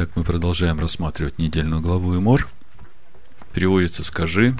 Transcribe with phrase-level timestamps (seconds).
[0.00, 2.48] Так мы продолжаем рассматривать недельную главу Имор.
[3.52, 4.56] Переводится «Скажи».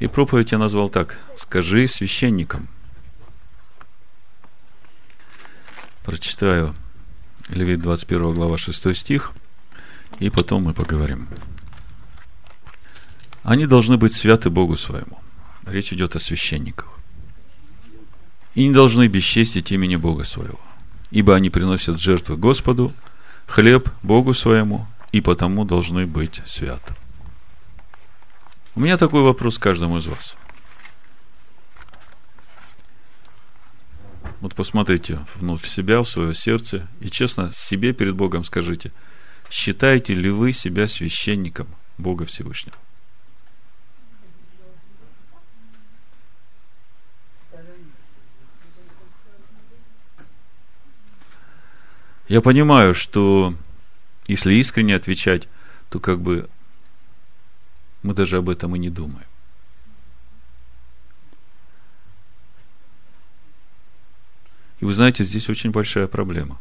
[0.00, 2.68] И проповедь я назвал так «Скажи священникам».
[6.04, 6.74] Прочитаю
[7.48, 9.32] Левит 21 глава 6 стих,
[10.18, 11.26] и потом мы поговорим.
[13.44, 15.20] Они должны быть святы Богу своему.
[15.64, 16.98] Речь идет о священниках.
[18.54, 20.60] И не должны бесчестить имени Бога своего.
[21.10, 22.92] Ибо они приносят жертвы Господу–
[23.46, 26.94] хлеб Богу своему, и потому должны быть святы.
[28.74, 30.36] У меня такой вопрос каждому из вас.
[34.40, 38.92] Вот посмотрите внутрь себя, в свое сердце, и честно себе перед Богом скажите,
[39.50, 42.76] считаете ли вы себя священником Бога Всевышнего?
[52.28, 53.54] Я понимаю, что
[54.26, 55.48] если искренне отвечать,
[55.90, 56.48] то как бы
[58.02, 59.26] мы даже об этом и не думаем.
[64.80, 66.58] И вы знаете, здесь очень большая проблема.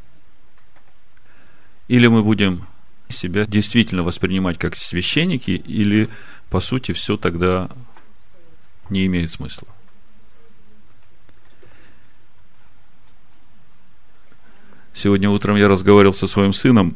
[1.87, 2.67] Или мы будем
[3.09, 6.09] себя действительно воспринимать как священники, или,
[6.49, 7.69] по сути, все тогда
[8.89, 9.67] не имеет смысла.
[14.95, 16.95] Сегодня утром я разговаривал со своим сыном.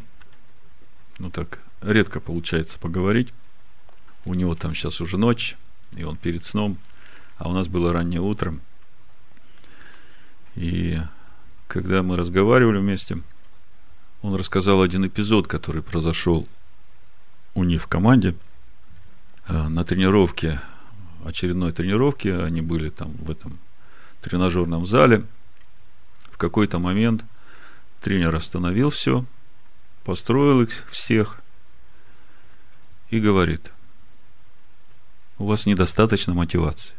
[1.17, 3.33] Ну так, редко получается поговорить.
[4.23, 5.57] У него там сейчас уже ночь,
[5.95, 6.77] и он перед сном,
[7.37, 8.61] а у нас было раннее утром.
[10.55, 10.99] И
[11.67, 13.17] когда мы разговаривали вместе,
[14.21, 16.47] он рассказал один эпизод, который произошел
[17.55, 18.35] у них в команде.
[19.47, 20.61] Э, на тренировке,
[21.25, 23.57] очередной тренировке, они были там в этом
[24.21, 25.25] тренажерном зале.
[26.29, 27.23] В какой-то момент–
[28.07, 29.25] Тренер остановил все,
[30.05, 31.41] построил их всех
[33.09, 33.73] и говорит,
[35.37, 36.93] у вас недостаточно мотивации.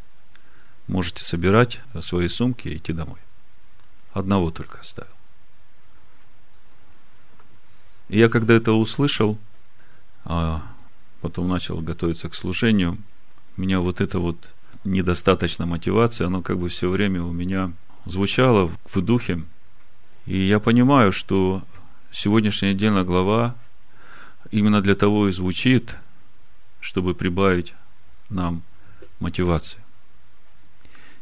[0.87, 3.21] Можете собирать свои сумки и идти домой.
[4.13, 5.15] Одного только оставил.
[8.11, 9.39] И я когда это услышал,
[10.27, 10.61] а
[11.23, 12.99] потом начал готовиться к служению,
[13.57, 14.51] меня вот это вот
[14.85, 17.73] недостаточно мотивации, оно как бы все время у меня
[18.05, 19.43] звучало в духе,
[20.29, 21.63] и я понимаю, что
[22.11, 23.55] сегодняшняя недельная глава
[24.51, 25.97] именно для того и звучит,
[26.81, 27.73] чтобы прибавить
[28.29, 28.63] нам
[29.21, 29.81] мотивации.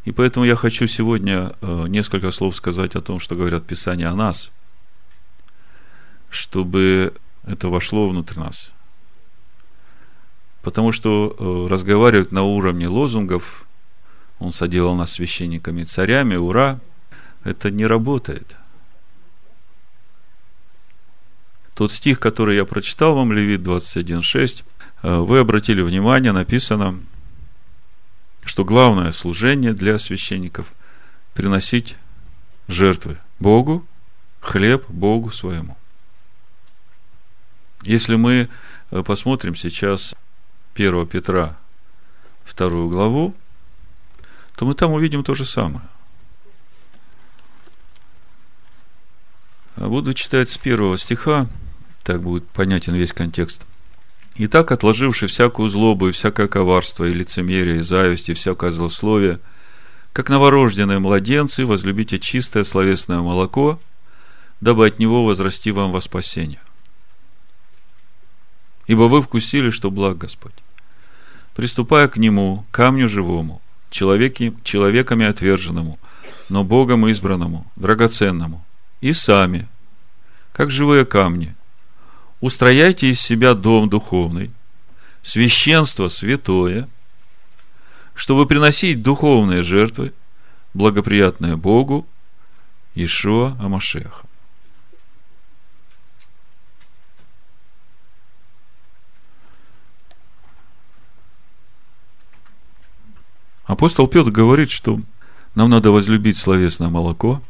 [0.05, 4.17] И поэтому я хочу сегодня э, несколько слов сказать о том, что говорят Писания о
[4.17, 4.51] нас,
[6.29, 8.73] чтобы это вошло внутрь нас.
[10.63, 13.67] Потому что э, разговаривать на уровне лозунгов,
[14.41, 16.81] он соделал нас священниками царями, ура,
[17.45, 18.57] это не работает–
[21.77, 24.65] Тот стих, который я прочитал вам, Левит 21.6,
[25.03, 27.03] э, вы обратили внимание, написано,
[28.45, 30.73] что главное служение для священников–
[31.35, 31.99] приносить
[32.67, 33.87] жертвы Богу,
[34.41, 35.77] хлеб Богу своему.
[37.83, 38.49] Если мы
[38.91, 40.15] э, посмотрим сейчас
[40.75, 41.59] 1 Петра,
[42.43, 43.35] вторую главу,
[44.55, 45.87] то мы там увидим то же самое.
[49.77, 51.47] Буду читать с первого стиха,
[52.07, 53.67] так будет понятен весь контекст.
[54.37, 59.41] Итак, отложивши всякую злобу и всякое коварство, и лицемерие, и зависть, и всякое злословие,
[60.13, 63.81] как новорожденные младенцы, возлюбите чистое словесное молоко,
[64.61, 66.61] дабы от него возрасти вам во спасение.
[68.87, 70.55] Ибо вы вкусили, что благ Господь.
[71.57, 75.99] Приступая к нему, камню живому, человеки, человеками отверженному,
[76.51, 78.65] но Богом избранному, драгоценному,
[79.01, 79.67] и сами,
[80.53, 81.56] как живые камни,
[82.41, 84.51] устрояйте из себя дом духовный,
[85.23, 86.89] священство святое,
[88.15, 90.13] чтобы приносить духовные жертвы,
[90.75, 92.07] благоприятные Богу,
[92.95, 94.27] Ишуа Амашеха.
[103.65, 105.01] Апостол Петр говорит, что
[105.55, 107.43] нам надо возлюбить словесное молоко,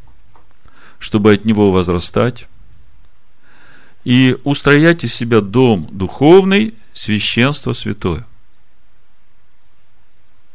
[0.99, 2.49] чтобы от него возрастать,
[4.07, 8.25] и устроять из себя дом духовный, священство святое.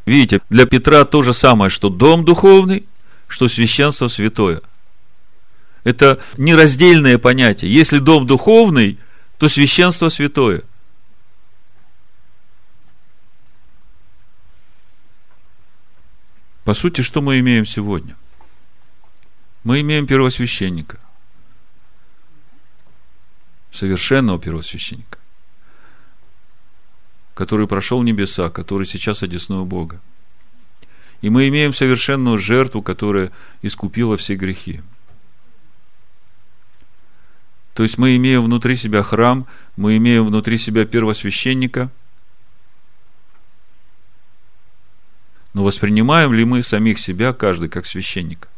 [0.05, 2.85] Видите, для Петра то же самое, что дом духовный,
[3.27, 4.61] что священство святое.
[5.83, 7.73] Это нераздельное понятие.
[7.73, 8.97] Если дом духовный,
[9.37, 10.61] то священство святое.
[16.63, 18.15] По сути, что мы имеем сегодня?
[19.65, 20.99] Мы имеем первосвященника–
[23.71, 25.17] совершенного первосвященника,
[27.33, 30.01] который прошел небеса, который сейчас одесную Бога.
[31.21, 33.31] И мы имеем совершенную жертву, которая
[33.61, 34.81] искупила все грехи.
[37.73, 39.47] То есть мы имеем внутри себя храм,
[39.77, 41.89] мы имеем внутри себя первосвященника.
[45.53, 48.49] Но воспринимаем ли мы самих себя, каждый, как священника,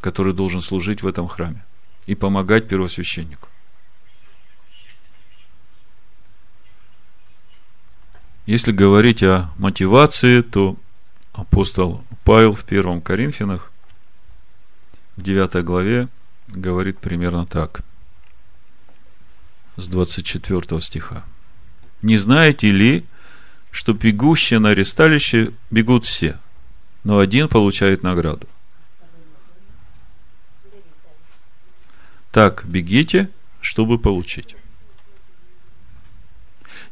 [0.00, 1.64] который должен служить в этом храме
[2.06, 3.48] и помогать первосвященнику?
[8.46, 10.76] Если говорить о мотивации, то
[11.32, 13.70] апостол Павел в первом Коринфянах,
[15.16, 16.08] в 9 главе,
[16.48, 17.82] говорит примерно так,
[19.76, 21.24] с 24 стиха.
[22.02, 23.04] «Не знаете ли,
[23.70, 26.38] что бегущие на аресталище бегут все,
[27.04, 28.48] но один получает награду?
[32.32, 33.30] Так, бегите,
[33.60, 34.56] чтобы получить».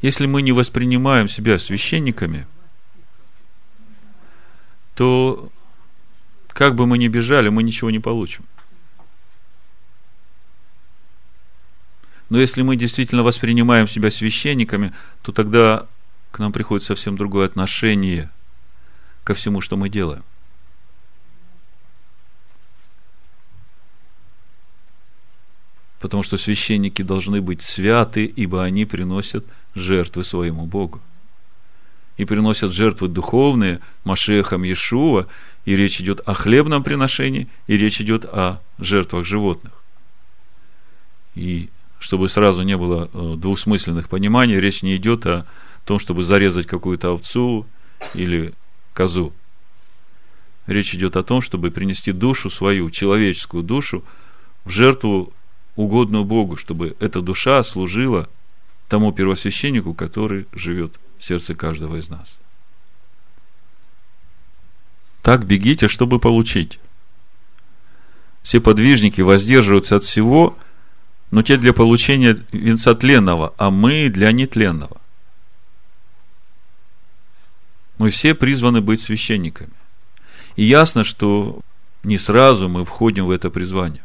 [0.03, 2.47] Если мы не воспринимаем себя священниками,
[4.95, 5.51] то
[6.49, 8.45] как бы мы ни бежали, мы ничего не получим.
[12.31, 15.87] Но если мы действительно воспринимаем себя священниками, то тогда
[16.31, 18.31] к нам приходит совсем другое отношение
[19.25, 20.23] ко всему, что мы делаем.
[25.99, 29.45] Потому что священники должны быть святы, ибо они приносят
[29.75, 31.01] жертвы своему Богу.
[32.17, 35.27] И приносят жертвы духовные Машехам Иешуа,
[35.65, 39.73] и речь идет о хлебном приношении, и речь идет о жертвах животных.
[41.35, 45.47] И чтобы сразу не было э, двусмысленных пониманий, речь не идет о
[45.85, 47.67] том, чтобы зарезать какую-то овцу
[48.15, 48.55] или
[48.95, 49.33] козу.
[50.67, 54.05] Речь идет о том, чтобы принести душу свою, человеческую душу,
[54.65, 55.33] в жертву
[55.77, 58.29] угодную Богу, чтобы эта душа служила
[58.91, 62.37] тому первосвященнику, который живет в сердце каждого из нас.
[65.23, 66.81] Так бегите, чтобы получить.
[68.43, 70.59] Все подвижники воздерживаются от всего,
[71.31, 75.01] но те для получения венца тленного, а мы для нетленного.
[77.99, 79.75] Мы все призваны быть священниками.
[80.57, 81.61] И ясно, что
[82.03, 84.03] не сразу мы входим в это призвание.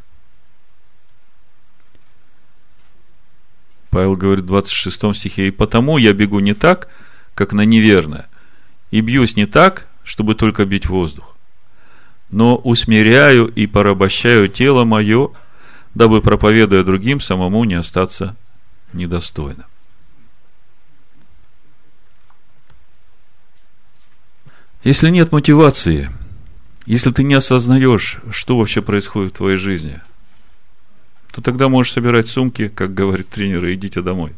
[3.95, 6.89] Павел говорит в 26 стихе, «И потому я бегу не так,
[7.33, 8.27] как на неверное,
[8.92, 11.38] и бьюсь не так, чтобы только бить воздух,
[12.30, 15.30] но усмиряю и порабощаю тело мое,
[15.94, 18.36] дабы, проповедуя другим, самому не остаться
[18.92, 19.63] недостойным».
[24.83, 26.09] Если нет мотивации,
[26.86, 30.01] если ты не осознаешь, что вообще происходит в твоей жизни–
[31.36, 34.34] то тогда можешь собирать сумки, как говорит тренер, и идите домой.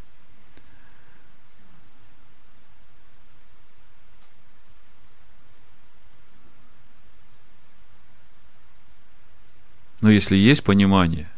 [10.01, 11.29] Но если есть понимание,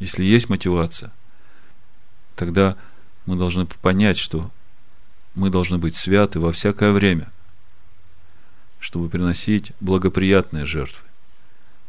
[0.00, 1.12] если есть мотивация,
[2.36, 2.76] тогда
[3.24, 4.50] мы должны понять, что
[5.34, 7.32] мы должны быть святы во всякое время,
[8.80, 11.08] чтобы приносить благоприятные жертвы,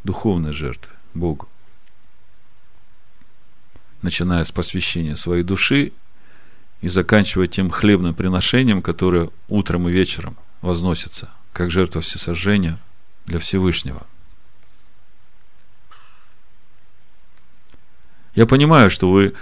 [0.06, 1.50] духовные жертвы Богу
[4.05, 5.91] начиная с посвящения своей души
[6.81, 12.79] и заканчивая тем хлебным приношением, которое утром и вечером возносится, как жертва всесожжения
[13.25, 14.05] для Всевышнего.
[18.35, 19.33] Я понимаю, что вы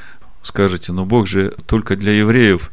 [0.44, 2.72] скажете, но Бог же только для евреев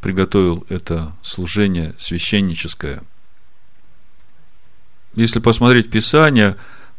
[0.00, 3.02] приготовил это служение священническое.
[5.14, 6.56] Если посмотреть Писание,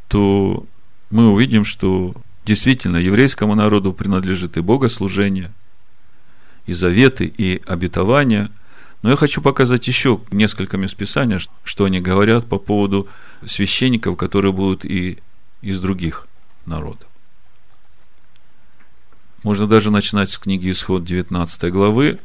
[0.08, 0.66] то
[1.10, 5.52] мы увидим, что Действительно, еврейскому народу принадлежит и богослужение,
[6.66, 8.50] и заветы, и обетования.
[9.02, 13.08] Но я хочу показать еще несколько мест Писания, что они говорят по поводу
[13.46, 15.20] священников, которые будут и
[15.62, 16.28] из других
[16.66, 17.08] народов.
[19.44, 22.20] Можно даже начинать с книги Исход 19 главы,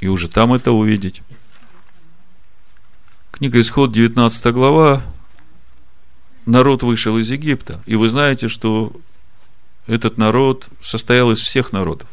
[0.00, 1.22] и уже там это увидеть.
[3.30, 5.02] Книга Исход 19 глава,
[6.46, 7.82] народ вышел из Египта.
[7.86, 8.92] И вы знаете, что
[9.86, 12.08] этот народ состоял из всех народов.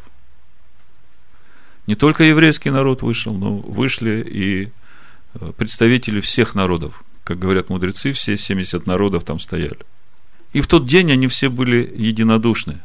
[1.86, 4.72] Не только еврейский народ вышел, но вышли и
[5.34, 7.02] э, представители всех народов.
[7.24, 9.80] Как говорят мудрецы, все 70 народов там стояли.
[10.52, 12.80] И в тот день они все были единодушны.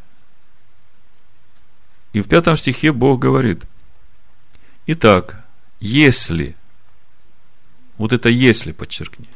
[2.14, 3.64] И в пятом стихе Бог говорит,
[4.88, 5.46] Итак,
[5.80, 6.56] если,
[7.98, 9.30] вот это если подчеркни,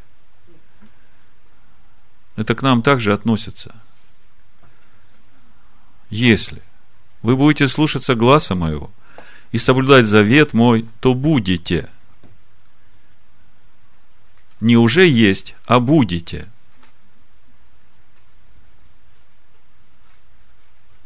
[2.36, 3.76] это к нам также относится–
[6.14, 6.62] если
[7.24, 8.92] вы будете слушаться гласа моего
[9.52, 11.90] и соблюдать завет мой, то будете.
[14.62, 16.50] Не уже есть, а будете.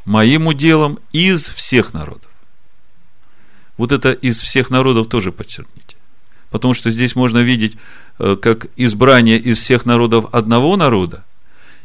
[0.06, 2.32] Моим уделом из всех народов.
[3.78, 5.96] Вот это из всех народов тоже подчеркните.
[6.50, 7.78] Потому что здесь можно видеть
[8.20, 11.26] э, как избрание из всех народов одного народа,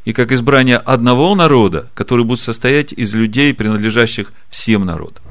[0.04, 5.22] и как избрание одного народа, который будет состоять из людей, принадлежащих всем народам.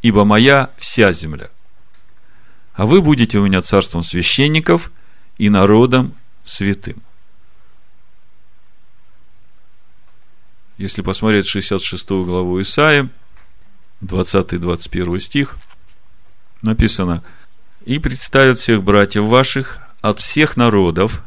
[0.00, 1.50] Ибо моя вся земля.
[2.74, 4.90] А вы будете у меня царством священников
[5.38, 7.02] и народом святым.
[10.76, 13.08] Если посмотреть 66 главу Исаия,
[14.02, 15.56] 20-21 стих,
[16.62, 17.22] написано,
[17.84, 21.22] «И представят всех братьев ваших от всех народов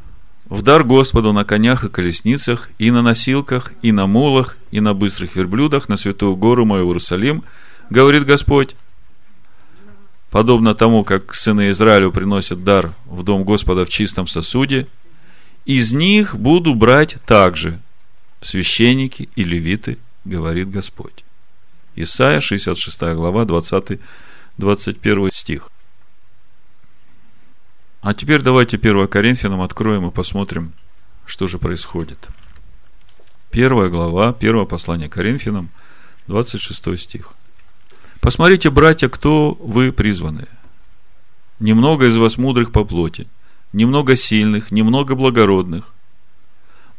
[0.46, 4.94] в дар Господу на конях и колесницах, и на носилках, и на мулах, и на
[4.94, 7.44] быстрых верблюдах, на святую гору мою Иерусалим,
[7.90, 8.76] говорит Господь,
[10.30, 14.86] подобно тому, как сыны Израилю приносят дар в дом Господа в чистом сосуде,
[15.66, 17.80] из них буду брать также
[18.42, 21.24] священники и левиты, говорит Господь.
[21.96, 25.72] Исайя, 66 глава, 20-21 стих.
[28.08, 30.72] А теперь давайте 1 Коринфянам откроем и посмотрим,
[31.26, 32.30] что же происходит.
[33.52, 35.72] Первая глава, первое послание Коринфянам,
[36.28, 37.34] 26 стих.
[38.22, 40.48] Посмотрите, братья, кто вы призванные.
[41.60, 43.28] Немного из вас мудрых по плоти,
[43.74, 45.94] немного сильных, немного благородных.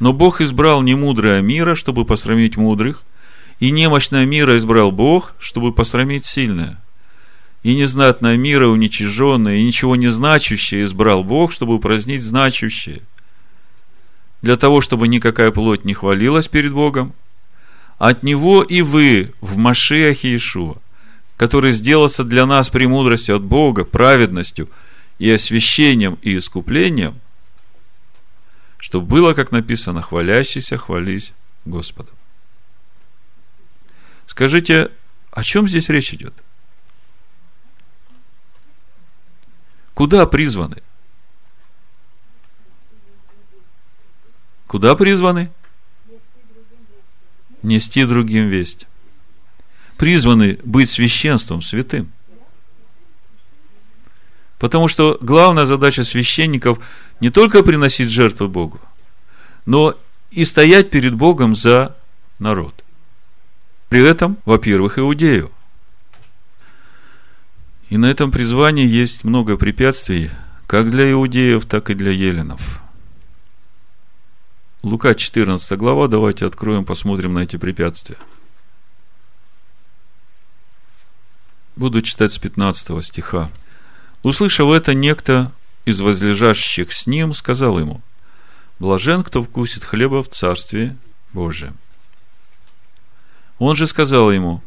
[0.00, 3.02] Но Бог избрал не мудрое мира, чтобы посрамить мудрых,
[3.60, 6.78] и немощное мира избрал Бог, чтобы посрамить сильное.
[7.62, 13.02] И незнатное мира уничиженное, и ничего не значащее избрал Бог, чтобы упразднить значущее.
[14.42, 17.14] Для того, чтобы никакая плоть не хвалилась перед Богом,
[17.98, 20.76] от Него и вы в Машиахе Иешуа,
[21.36, 24.68] который сделался для нас премудростью от Бога, праведностью
[25.18, 27.20] и освящением и искуплением,
[28.76, 31.32] чтобы было, как написано, хвалящийся хвались
[31.64, 32.14] Господом.
[34.26, 34.90] Скажите,
[35.32, 36.34] о чем здесь речь идет?
[39.98, 40.80] Куда призваны?
[44.68, 45.50] Куда призваны?
[47.64, 48.86] Нести другим весть.
[49.96, 52.12] Призваны быть священством святым.
[54.60, 56.78] Потому что главная задача священников
[57.18, 58.78] не только приносить жертвы Богу,
[59.66, 59.98] но
[60.30, 61.96] и стоять перед Богом за
[62.38, 62.84] народ.
[63.88, 65.50] При этом, во-первых, иудею.
[67.88, 70.30] И на этом призвании есть много препятствий,
[70.66, 72.82] как для иудеев, так и для еленов.
[74.82, 78.18] Лука 14 глава, давайте откроем, посмотрим на эти препятствия.
[81.76, 83.50] Буду читать с 15 стиха.
[84.22, 85.52] Услышав это, некто
[85.84, 88.02] из возлежащих с ним сказал ему,
[88.78, 90.96] «Блажен, кто вкусит хлеба в Царстве
[91.32, 91.76] Божьем».
[93.58, 94.62] Он же сказал ему,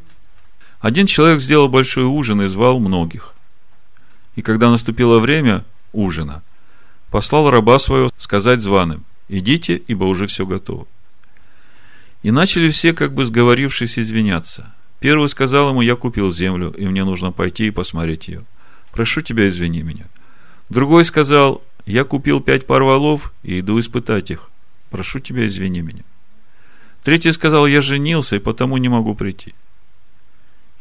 [0.81, 3.33] один человек сделал большой ужин и звал многих.
[4.35, 6.41] И когда наступило время ужина,
[7.11, 10.87] послал раба своего сказать званым, идите, ибо уже все готово.
[12.23, 14.73] И начали все, как бы сговорившись, извиняться.
[14.99, 18.43] Первый сказал ему, я купил землю, и мне нужно пойти и посмотреть ее.
[18.91, 20.05] Прошу тебя, извини меня.
[20.69, 24.49] Другой сказал, я купил пять пар валов и иду испытать их.
[24.89, 26.03] Прошу тебя, извини меня.
[27.03, 29.53] Третий сказал, я женился, и потому не могу прийти.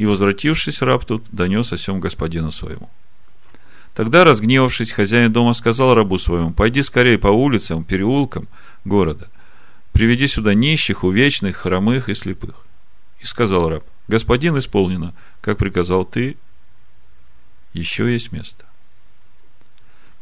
[0.00, 2.88] И, возвратившись, раб тут донес о сем господину своему.
[3.92, 8.48] Тогда, разгневавшись, хозяин дома сказал рабу своему, пойди скорее по улицам, переулкам
[8.86, 9.28] города,
[9.92, 12.64] приведи сюда нищих, увечных, хромых и слепых.
[13.18, 16.38] И сказал раб, господин исполнено, как приказал ты,
[17.74, 18.64] еще есть место.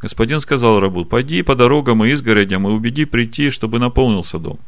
[0.01, 4.59] Господин сказал рабу, пойди по дорогам и изгородям и убеди прийти, чтобы наполнился дом.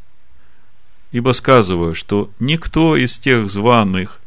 [1.12, 4.21] Ибо сказываю, что никто из тех званых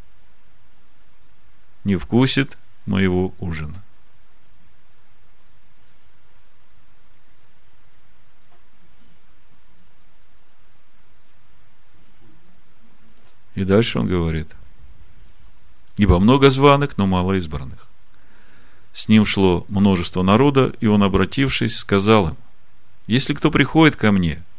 [1.84, 3.82] не вкусит моего ужина.
[13.54, 14.48] И дальше он говорит,
[15.96, 17.86] ибо много званых, но мало избранных.
[18.92, 22.36] С ним шло множество народа, и он, обратившись, сказал им,
[23.06, 24.42] если кто приходит ко мне–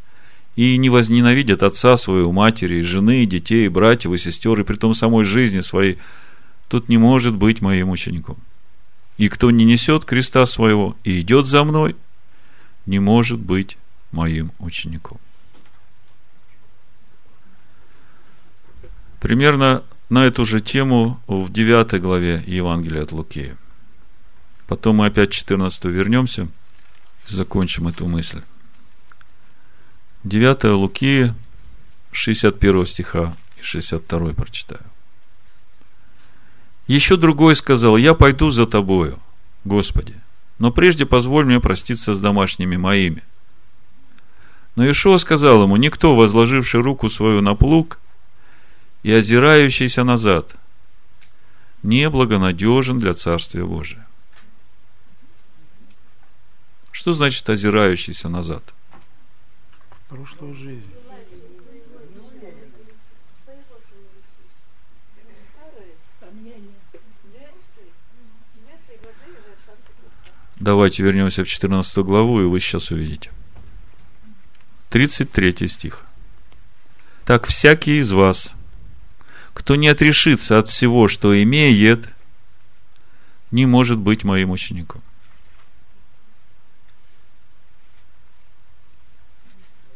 [0.56, 5.26] и не возненавидят отца своего, матери, жены, детей, братьев и сестер, и при том самой
[5.26, 5.98] жизни своей,
[6.68, 8.38] тут не может быть моим учеником.
[9.18, 11.96] И кто не несет креста своего и идет за мной,
[12.86, 13.78] не может быть
[14.12, 15.20] моим учеником.
[19.20, 23.56] Примерно на эту же тему в 9 главе Евангелия от Луки.
[24.68, 26.48] Потом мы опять 14 вернемся
[27.30, 28.42] и закончим эту мысль.
[30.24, 31.34] 9 Луки,
[32.12, 34.84] 61 стиха и 62 прочитаю.
[36.88, 39.20] Еще другой сказал, я пойду за тобою,
[39.64, 40.16] Господи,
[40.60, 43.24] но прежде позволь мне проститься с домашними моими.
[44.76, 48.00] Но Ишуа сказал ему, никто, возложивший руку свою на плуг
[49.04, 50.56] и озирающийся назад,
[51.82, 54.06] не благонадежен для Царствия Божия.
[56.92, 58.64] Что значит озирающийся назад?
[60.10, 60.92] Прошлую жизнь.
[70.66, 73.30] Давайте вернемся в 14 главу, и вы сейчас увидите.
[74.90, 76.02] 33 стих.
[77.24, 78.52] Так всякий из вас,
[79.54, 82.10] кто не отрешится от всего, что имеет,
[83.52, 85.04] не может быть моим учеником.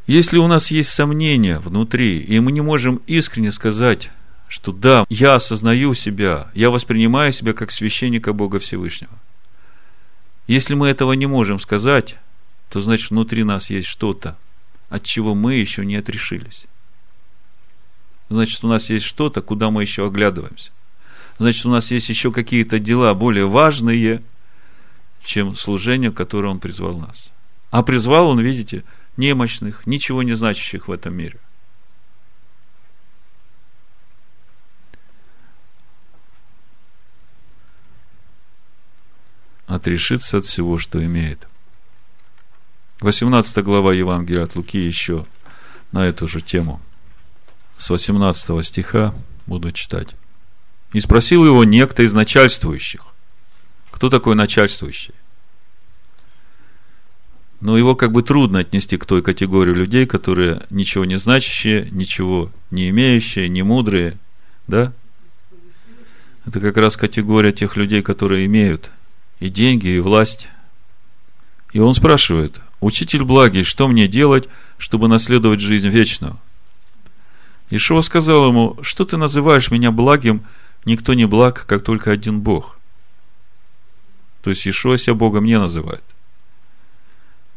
[0.05, 4.11] Если у нас есть сомнения внутри, и мы не можем искренне сказать,
[4.47, 9.17] что да, я осознаю себя, я воспринимаю себя как священника Бога Всевышнего–
[10.49, 12.17] если мы этого не можем сказать,
[12.69, 14.35] то значит внутри нас есть что-то,
[14.89, 16.65] от чего мы еще не отрешились.
[18.29, 20.71] Значит, у нас есть что-то, куда мы еще оглядываемся.
[21.37, 24.23] Значит, у нас есть еще какие-то дела более важные,
[25.23, 27.29] чем служение, которое Он призвал нас.
[27.69, 28.83] А призвал Он, видите,
[29.17, 31.37] немощных, ничего не значащих в этом мире.
[39.69, 41.47] Отрешиться от всего, что имеет.
[43.01, 45.25] 18 глава Евангелия от Луки еще
[45.91, 46.81] на эту же тему.
[47.77, 49.13] С 18 стиха
[49.45, 50.09] буду читать.
[50.91, 53.05] И спросил его некто из начальствующих.
[53.91, 55.13] Кто такой начальствующий?
[57.61, 62.51] Но его как бы трудно отнести к той категории людей, которые ничего не значащие, ничего
[62.71, 64.17] не имеющие, не мудрые,
[64.67, 64.93] да?
[66.45, 68.91] Это как раз категория тех людей, которые имеют
[69.39, 70.47] и деньги, и власть.
[71.71, 74.47] И он спрашивает, учитель благий, что мне делать,
[74.77, 76.37] чтобы наследовать жизнь вечную?
[77.69, 80.45] Ишуа сказал ему, что ты называешь меня благим,
[80.85, 82.77] никто не благ, как только один Бог.
[84.41, 86.03] То есть Ишуа себя Богом не называет.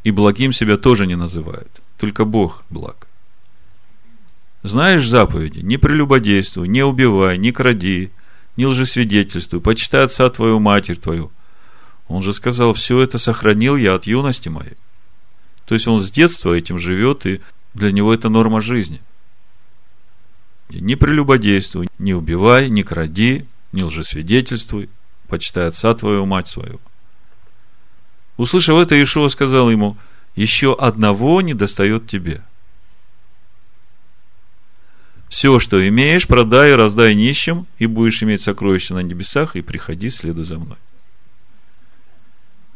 [0.05, 1.81] И благим себя тоже не называет.
[1.97, 3.07] Только Бог благ.
[4.63, 5.61] Знаешь заповеди?
[5.61, 8.11] Не прелюбодействуй, не убивай, не кради,
[8.57, 11.33] не лжесвидетельствуй, почитай отца твою, матерь твою–
[12.13, 14.77] он же сказал, все это сохранил я от юности моей.
[15.65, 17.41] То есть он с детства этим живет, и
[17.73, 19.01] для него это норма жизни.
[20.69, 24.91] Не прелюбодействуй, не убивай, не кради, не лжесвидетельствуй,
[25.29, 26.81] почитай отца твою, мать свою.
[28.37, 29.97] Услышав это, Иешуа сказал ему,
[30.37, 32.43] еще одного не достает тебе.
[35.31, 40.11] Все, что имеешь, продай и раздай нищим, и будешь иметь сокровища на небесах, и приходи,
[40.11, 40.77] следуй за мной.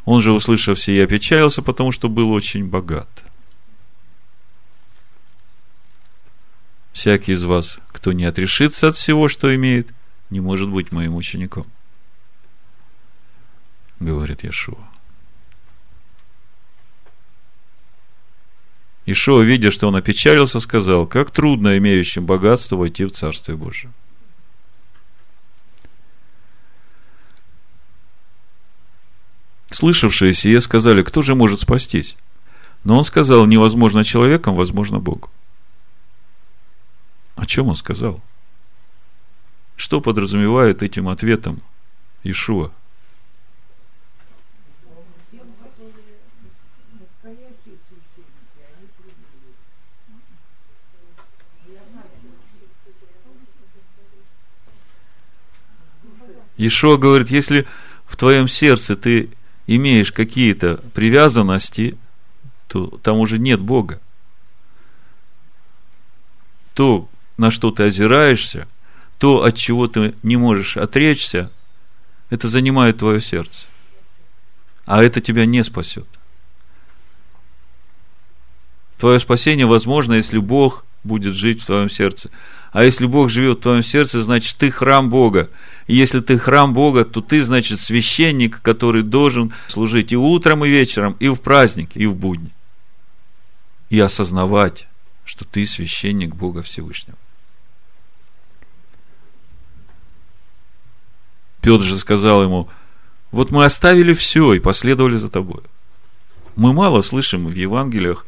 [0.06, 3.08] Он же, услышав сие, опечалился, потому что был очень богат.
[6.92, 9.88] Всякий из вас, кто не отрешится от всего, что имеет,
[10.30, 11.66] не может быть моим учеником.
[13.98, 14.88] Говорит Иешуа.
[19.06, 23.92] Ишуа, видя, что он опечалился, сказал, как трудно имеющим богатство войти в Царствие Божие.
[29.70, 32.16] Слышавшие сие сказали, кто же может спастись?
[32.85, 35.29] Но он сказал, невозможно человеком, возможно Богу.
[37.35, 38.20] О чем он сказал?
[39.76, 41.61] Что подразумевает этим ответом
[42.22, 42.70] Ишуа?
[56.57, 57.66] Ишуа говорит, если
[58.07, 59.29] в твоем сердце ты
[59.66, 61.96] имеешь какие-то привязанности,
[62.68, 64.00] то там уже нет Бога.
[66.74, 68.68] То, на что ты озираешься,
[69.18, 71.50] то, от чего ты не можешь отречься,
[72.31, 73.66] это занимает твое сердце.
[74.85, 76.07] А это тебя не спасет.
[78.98, 82.31] Твое спасение возможно, если Бог будет жить в твоем сердце.
[82.72, 85.50] А если Бог живет в твоем сердце, значит, ты храм Бога.
[85.87, 91.16] Если ты храм Бога, то ты, значит, священник, который должен служить и утром, и вечером,
[91.20, 92.51] и в праздник, и в будни.
[93.88, 94.88] И осознавать,
[95.25, 97.16] что ты священник Бога Всевышнего.
[101.61, 102.68] Петр же сказал ему,
[103.31, 105.62] вот мы оставили все и последовали за тобой.
[106.57, 108.27] Мы мало слышим в Евангелиях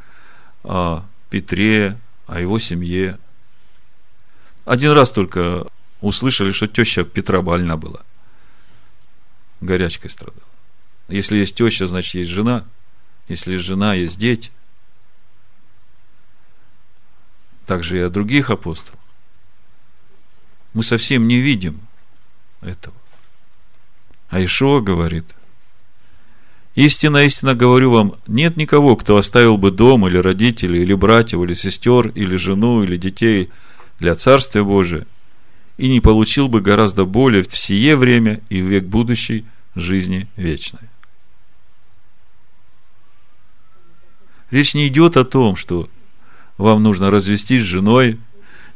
[0.63, 3.19] о Петре, о его семье.
[4.65, 5.67] Один раз только
[6.01, 8.03] услышали, что теща Петра больна была.
[9.61, 10.43] Горячкой страдала.
[11.09, 12.65] Если есть теща, значит, есть жена.
[13.29, 14.51] Если есть жена, есть дети.
[17.67, 18.99] Также и о других апостолах.
[20.73, 21.81] Мы совсем не видим
[22.61, 22.97] этого.
[24.29, 25.35] А Ишуа говорит,
[26.79, 31.53] Истинно, истинно говорю вам, нет никого, кто оставил бы дом или родителей, или братьев, или
[31.53, 33.51] сестер, или жену, или детей
[33.99, 35.05] для Царствия Божия,
[35.79, 40.91] и не получил бы гораздо более в сие время и в век будущей жизни вечной.
[44.51, 45.89] Речь не идет о том, что
[46.57, 48.19] вам нужно развестись с женой,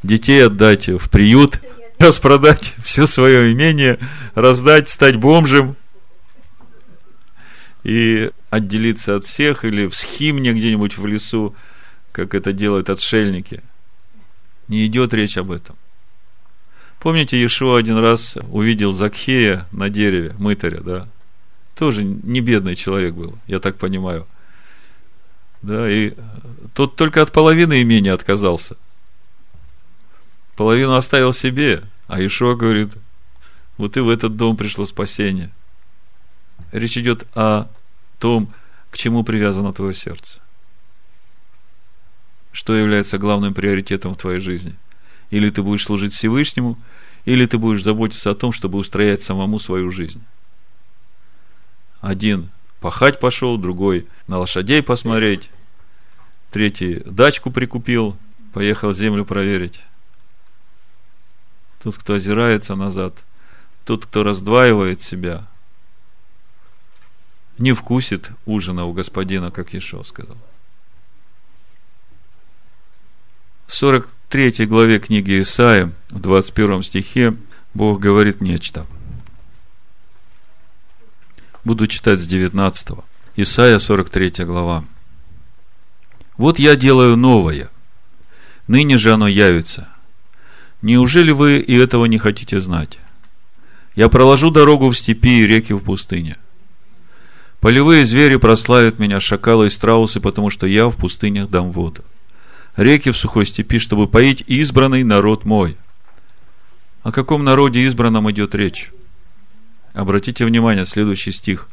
[0.02, 1.60] детей отдать в приют,
[1.98, 3.98] распродать все свое имение,
[4.34, 5.76] раздать, стать бомжем
[7.82, 11.56] и отделиться от всех или в схимне где-нибудь в лесу,
[12.12, 13.60] как это делают отшельники.
[14.68, 15.76] Не идет речь об этом.
[17.02, 21.08] Помните, Иешуа один раз увидел Закхея на дереве, мытаря, да?
[21.74, 24.24] Тоже не бедный человек был, я так понимаю.
[25.62, 26.14] Да, и
[26.74, 28.76] тот только от половины имения отказался.
[30.54, 32.92] Половину оставил себе, а Ишуа говорит,
[33.78, 35.50] вот и в этот дом пришло спасение.
[36.70, 37.66] Речь идет о
[38.20, 38.54] том,
[38.92, 40.38] к чему привязано твое сердце.
[42.52, 44.76] Что является главным приоритетом в твоей жизни?
[45.32, 46.78] Или ты будешь служить Всевышнему,
[47.24, 50.22] или ты будешь заботиться о том, чтобы устроять самому свою жизнь.
[52.02, 55.48] Один пахать пошел, другой на лошадей посмотреть,
[56.50, 58.18] третий дачку прикупил,
[58.52, 59.80] поехал землю проверить.
[61.82, 63.14] Тот, кто озирается назад,
[63.86, 65.48] тот, кто раздваивает себя,
[67.56, 70.36] не вкусит ужина у господина, как Ешо сказал.
[73.68, 77.36] 40 третьей главе книги Исаия, в 21 стихе,
[77.74, 78.86] Бог говорит нечто.
[81.64, 82.88] Буду читать с 19.
[82.88, 83.04] -го.
[83.36, 84.84] Исайя 43 глава.
[86.38, 87.68] «Вот я делаю новое,
[88.68, 89.88] ныне же оно явится.
[90.80, 92.98] Неужели вы и этого не хотите знать?
[93.94, 96.38] Я проложу дорогу в степи и реки в пустыне.
[97.60, 102.02] Полевые звери прославят меня, шакалы и страусы, потому что я в пустынях дам воду.
[102.76, 105.76] Реки в сухой степи, чтобы поить избранный народ мой.
[107.02, 108.90] О каком народе избранном идет речь?
[109.92, 111.68] Обратите внимание, следующий стих.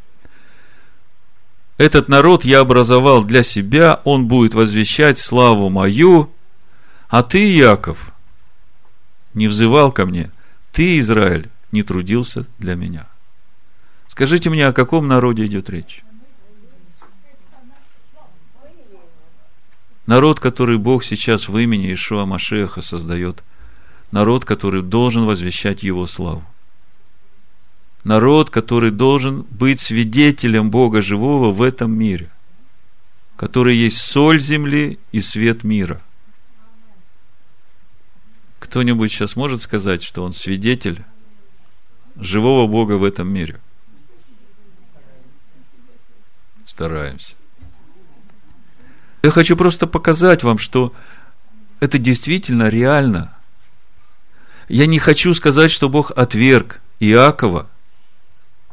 [1.77, 6.29] Этот народ я образовал для себя, он будет возвещать славу мою,
[7.07, 8.11] а ты, Яков,
[9.33, 10.31] не взывал ко мне,
[10.73, 13.07] ты, Израиль, не трудился для меня.
[14.09, 16.03] Скажите мне, о каком народе идет речь?
[20.09, 23.43] Народ, который Бог сейчас в имени Ишуа Машеха создает.
[24.09, 26.43] Народ, который должен возвещать Его славу.
[28.03, 32.31] Народ, который должен быть свидетелем Бога живого в этом мире.
[33.35, 36.01] Который есть соль земли и свет мира–
[38.59, 41.03] кто-нибудь сейчас может сказать, что он свидетель
[42.15, 43.59] живого Бога в этом мире?
[46.65, 47.38] Стараемся.
[49.21, 50.93] Я хочу просто показать вам, что
[51.79, 53.35] это действительно реально.
[54.67, 57.69] Я не хочу сказать, что Бог отверг Иакова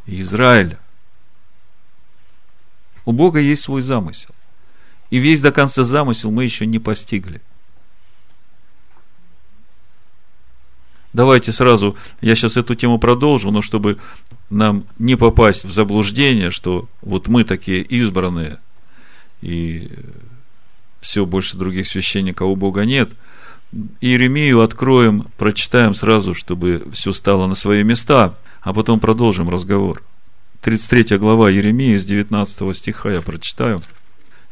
[0.06, 0.78] и Израиля.
[3.04, 4.34] У Бога есть свой замысел.
[5.10, 7.40] И весь до конца замысел мы еще не постигли–
[11.16, 13.96] давайте сразу, я сейчас эту тему продолжу, но чтобы
[14.50, 18.58] нам не попасть в заблуждение, что вот мы такие избранные,
[19.40, 19.90] и
[21.06, 23.10] все, больше других священников у Бога нет.
[24.00, 30.02] Иеремию откроем, прочитаем сразу, чтобы все стало на свои места, а потом продолжим разговор.
[30.62, 33.82] 33 глава Еремии с 19 стиха я прочитаю.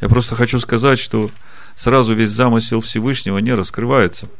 [0.00, 1.30] Я просто хочу сказать, что
[1.76, 4.28] сразу весь замысел Всевышнего не раскрывается–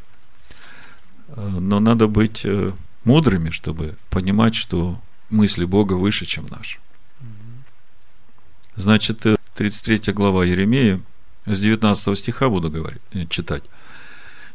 [1.37, 2.72] но надо быть э,
[3.05, 5.00] мудрыми, чтобы понимать, что
[5.31, 6.79] мысли Бога выше, чем наши.
[8.77, 9.24] Значит,
[9.55, 11.00] 33 э, глава Еремея,
[11.47, 13.63] с 19 стиха буду говорить, э, читать.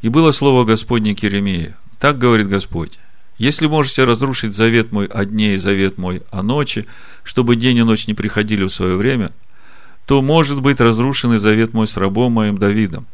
[0.01, 1.75] «И было слово Господне к.
[1.99, 2.97] Так говорит Господь.
[3.37, 6.85] Если можете разрушить завет мой о дне и завет мой о ночи,
[7.23, 9.31] чтобы день и ночь не приходили в свое время,
[10.05, 13.07] то может быть разрушен и завет мой с рабом моим Давидом.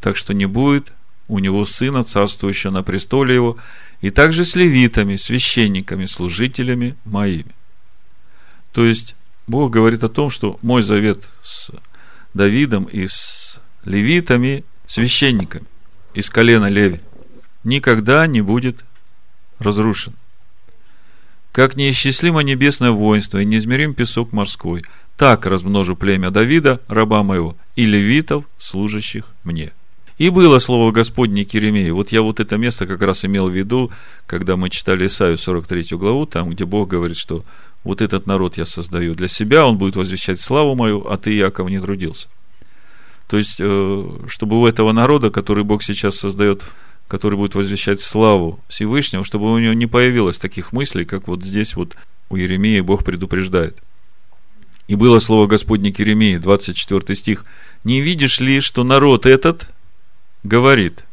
[0.00, 0.92] Так что не будет
[1.26, 3.56] у него сына, царствующего на престоле его,
[4.00, 7.54] и также с левитами, священниками, служителями моими.
[8.72, 9.16] То есть,
[9.46, 11.70] Бог говорит о том, что мой завет с
[12.38, 15.66] Давидом и с левитами, священниками
[16.14, 17.00] из колена Леви,
[17.64, 18.84] никогда не будет
[19.58, 20.14] разрушен.
[21.52, 24.84] Как неисчислимо небесное воинство и неизмерим песок морской,
[25.16, 29.72] так размножу племя Давида, раба моего, и левитов, служащих мне.
[30.18, 31.96] И было слово Господне Керемею.
[31.96, 33.90] Вот я вот это место как раз имел в виду,
[34.26, 37.44] когда мы читали Исаию 43 главу, там, где Бог говорит, что
[37.88, 41.70] вот этот народ я создаю для себя, он будет возвещать славу мою, а ты, Яков,
[41.70, 42.28] не трудился.
[43.26, 46.66] То есть, э, чтобы у этого народа, который Бог сейчас создает,
[47.08, 51.76] который будет возвещать славу Всевышнего, чтобы у него не появилось таких мыслей, как вот здесь
[51.76, 51.96] вот
[52.28, 53.78] у Еремии Бог предупреждает.
[54.86, 57.46] И было слово Господне к Еремии, 24 стих.
[57.84, 59.70] «Не видишь ли, что народ этот
[60.42, 61.06] говорит,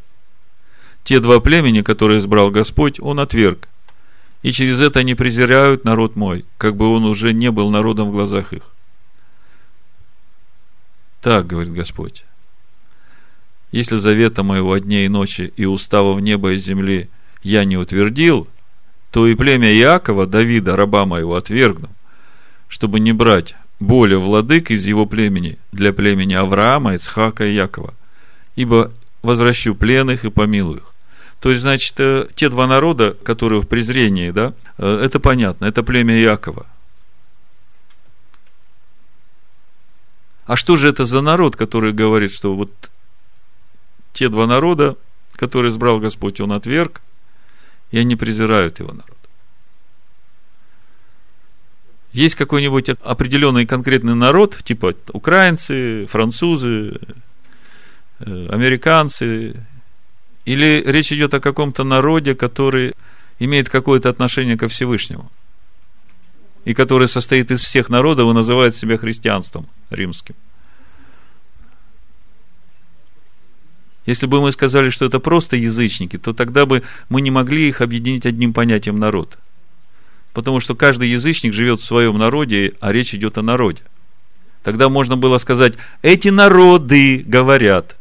[1.06, 3.70] те два племени, которые избрал Господь, он отверг,
[4.46, 8.14] и через это они презирают народ мой, как бы он уже не был народом в
[8.14, 8.62] глазах их.
[11.20, 12.26] Так, говорит Господь,
[13.72, 17.10] если завета моего дня и ночи и уставов неба и земли
[17.42, 18.48] я не утвердил,
[19.10, 21.90] то и племя Иакова, Давида, раба моего, отвергну,
[22.68, 27.96] чтобы не брать более владык из его племени для племени Авраама, Ицхака и Якова,
[28.56, 28.92] ибо
[29.24, 30.95] возвращу пленных и помилую их.
[31.40, 35.84] То есть, значит, э, те два народа, которые в презрении, да, э, это понятно, это
[35.84, 36.66] племя Иакова.
[40.46, 42.72] А что же это за народ, который говорит, что вот
[44.14, 44.96] те два народа,
[45.34, 47.02] которые избрал Господь, он отверг,
[47.92, 49.18] и они презирают его народ.
[52.12, 56.98] Есть какой-нибудь определенный конкретный народ, типа украинцы, французы,
[58.20, 59.66] э, американцы,
[60.46, 62.94] или речь идет о каком-то народе, который
[63.40, 65.32] имеет какое-то отношение ко Всевышнему,
[66.64, 70.36] и который состоит из всех народов и называет себя христианством римским.
[74.06, 77.82] Если бы мы сказали, что это просто язычники, то тогда бы мы не могли их
[77.82, 79.40] объединить одним понятием народ.
[80.34, 83.82] Потому что каждый язычник живет в своем народе, а речь идет о народе.
[84.62, 87.96] Тогда можно было сказать, эти народы говорят,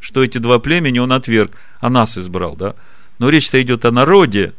[0.00, 2.74] что эти два племени он отверг, а нас избрал, да?
[3.18, 4.54] Но речь-то идет о народе.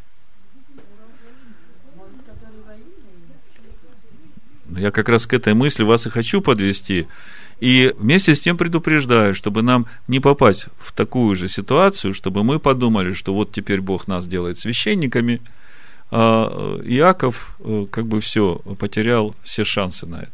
[4.70, 7.08] Я как раз к этой мысли вас и хочу подвести–
[7.62, 12.60] и вместе с тем предупреждаю, чтобы нам не попасть в такую же ситуацию, чтобы мы
[12.60, 15.42] подумали, что вот теперь Бог нас делает священниками,
[16.10, 20.32] а Иаков э, как бы все, потерял все шансы на это.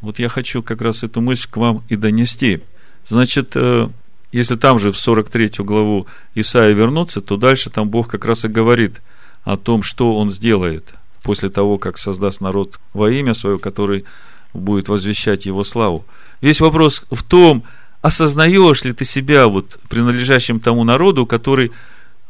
[0.00, 2.62] Вот я хочу как раз эту мысль к вам и донести.
[3.06, 3.88] Значит, э,
[4.32, 8.48] если там же в 43 главу Исаия вернуться, то дальше там Бог как раз и
[8.48, 9.00] говорит
[9.44, 14.04] о том, что Он сделает после того, как создаст народ во имя свое, который
[14.52, 16.04] будет возвещать его славу.
[16.40, 17.64] Весь вопрос в том,
[18.02, 21.72] осознаешь ли ты себя вот принадлежащим тому народу, который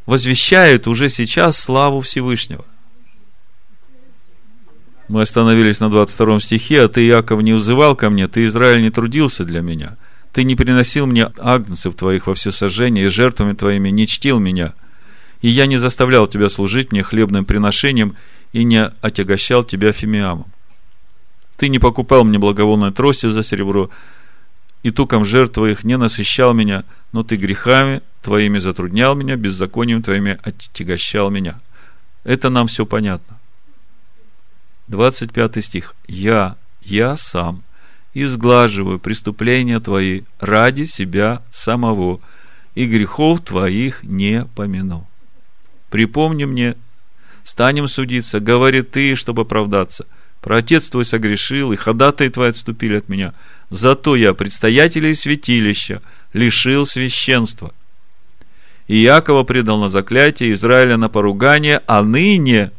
[0.06, 2.64] возвещает уже сейчас славу Всевышнего.
[5.08, 8.90] Мы остановились на 22 стихе, а ты, Яков, не узывал ко мне, ты, Израиль, не
[8.90, 9.96] трудился для меня.
[10.34, 14.74] Ты не приносил мне агнцев твоих во всесожжение, и жертвами твоими не чтил меня.
[15.42, 18.16] И я не заставлял тебя служить мне хлебным приношением,
[18.52, 20.46] и не отягощал тебя фимиамом.
[21.56, 23.90] Ты не покупал мне благовонной трости за серебро,
[24.82, 30.40] и туком жертв твоих не насыщал меня, но ты грехами твоими затруднял меня, беззаконием твоими
[30.42, 31.60] отягощал меня.
[32.24, 33.38] Это нам все понятно.
[34.88, 35.94] 25 стих.
[36.08, 37.62] Я, я сам
[38.14, 42.20] изглаживаю преступления твои ради себя самого,
[42.74, 45.06] и грехов твоих не помяну.
[45.90, 46.76] Припомни мне,
[47.42, 50.06] станем судиться, говори ты, чтобы оправдаться–
[50.44, 53.32] про отец твой согрешил, и ходатай твои отступили от меня.
[53.70, 56.02] Зато я предстоятелей святилища
[56.34, 57.72] лишил священства.
[58.86, 62.72] И Якова предал на заклятие, Израиля на поругание, а ныне,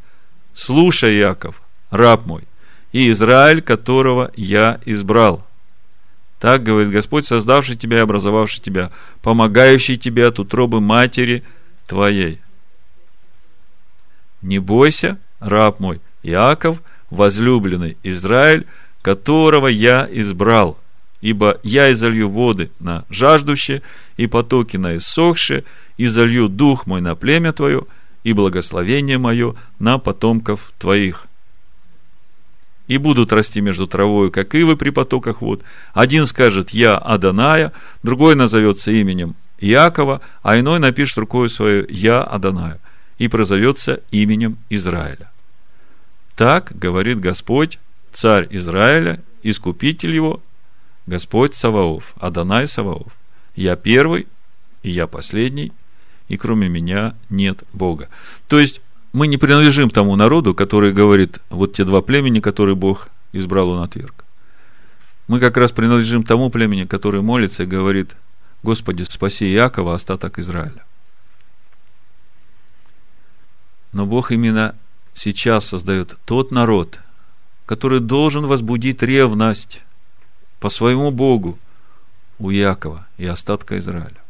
[0.53, 2.43] слушай, Яков, раб мой,
[2.95, 5.45] и Израиль, которого я избрал.
[6.39, 8.89] Так говорит Господь, создавший тебя и образовавший тебя,
[9.21, 11.43] помогающий тебе от утробы матери
[11.87, 12.39] твоей.
[14.41, 18.65] Не бойся, раб мой, Иаков– возлюбленный Израиль,
[19.01, 20.79] которого я избрал.
[21.19, 23.81] Ибо я изолью воды на жаждуще,
[24.15, 25.65] и потоки на иссохшие,
[25.97, 27.87] и залью дух мой на племя твое,
[28.23, 31.24] и благословение мое на потомков твоих.
[32.87, 35.63] И будут расти между травою, как ивы при потоках вод.
[35.93, 37.71] Один скажет «Я Аданая»,
[38.03, 42.79] другой назовется именем Иакова, а иной напишет рукой свою «Я Аданая»
[43.17, 45.31] и прозовется именем Израиля.
[46.35, 47.79] Так говорит Господь,
[48.11, 50.41] царь Израиля, искупитель его,
[51.07, 53.13] Господь Саваоф, Адонай Саваоф.
[53.55, 54.27] Я первый,
[54.83, 55.71] и я последний,
[56.27, 58.09] и кроме меня нет Бога.
[58.47, 58.81] То есть,
[59.15, 63.81] мы не принадлежим тому народу, который говорит, вот те два племени, которые Бог избрал, он
[63.81, 64.25] отверг.
[65.29, 68.13] Мы как раз принадлежим тому племени, который молится и говорит,
[68.61, 70.83] Господи, спаси Иакова, остаток Израиля.
[73.93, 74.75] Но Бог именно
[75.13, 76.99] сейчас создает тот народ,
[77.65, 79.81] который должен возбудить ревность
[80.59, 81.57] по своему Богу
[82.37, 84.24] у Якова и остатка Израиля.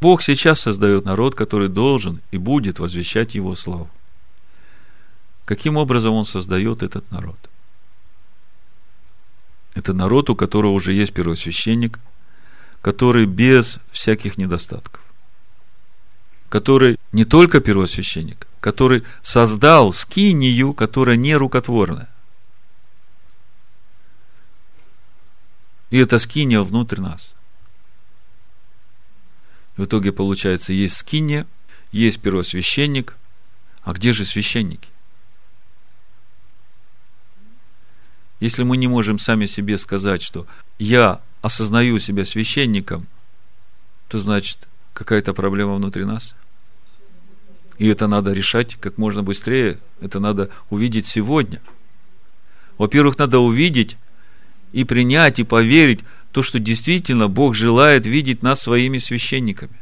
[0.00, 3.90] Бог сейчас создает народ, который должен и будет возвещать Его славу.
[5.44, 7.36] Каким образом Он создает этот народ?
[9.74, 11.98] Это народ, у которого уже есть первосвященник,
[12.80, 15.02] который без всяких недостатков.
[16.48, 22.08] Который не только первосвященник, который создал скинию, которая не рукотворная.
[25.90, 27.34] И эта скиния внутрь нас.
[29.80, 31.46] В итоге получается, есть скиния,
[31.90, 33.16] есть первосвященник,
[33.82, 34.90] а где же священники?
[38.40, 40.46] Если мы не можем сами себе сказать, что
[40.78, 43.06] я осознаю себя священником,
[44.08, 46.34] то значит какая-то проблема внутри нас.
[47.78, 49.78] И это надо решать как можно быстрее.
[50.02, 51.62] Это надо увидеть сегодня.
[52.76, 53.96] Во-первых, надо увидеть
[54.72, 56.00] и принять, и поверить
[56.32, 59.76] то, что действительно Бог желает видеть нас своими священниками.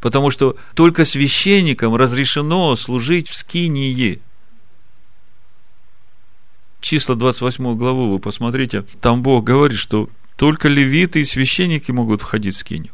[0.00, 4.20] Потому что только священникам разрешено служить в скинии.
[6.80, 12.54] Числа 28 главу вы посмотрите, там Бог говорит, что только левиты и священники могут входить
[12.54, 12.92] в скинию.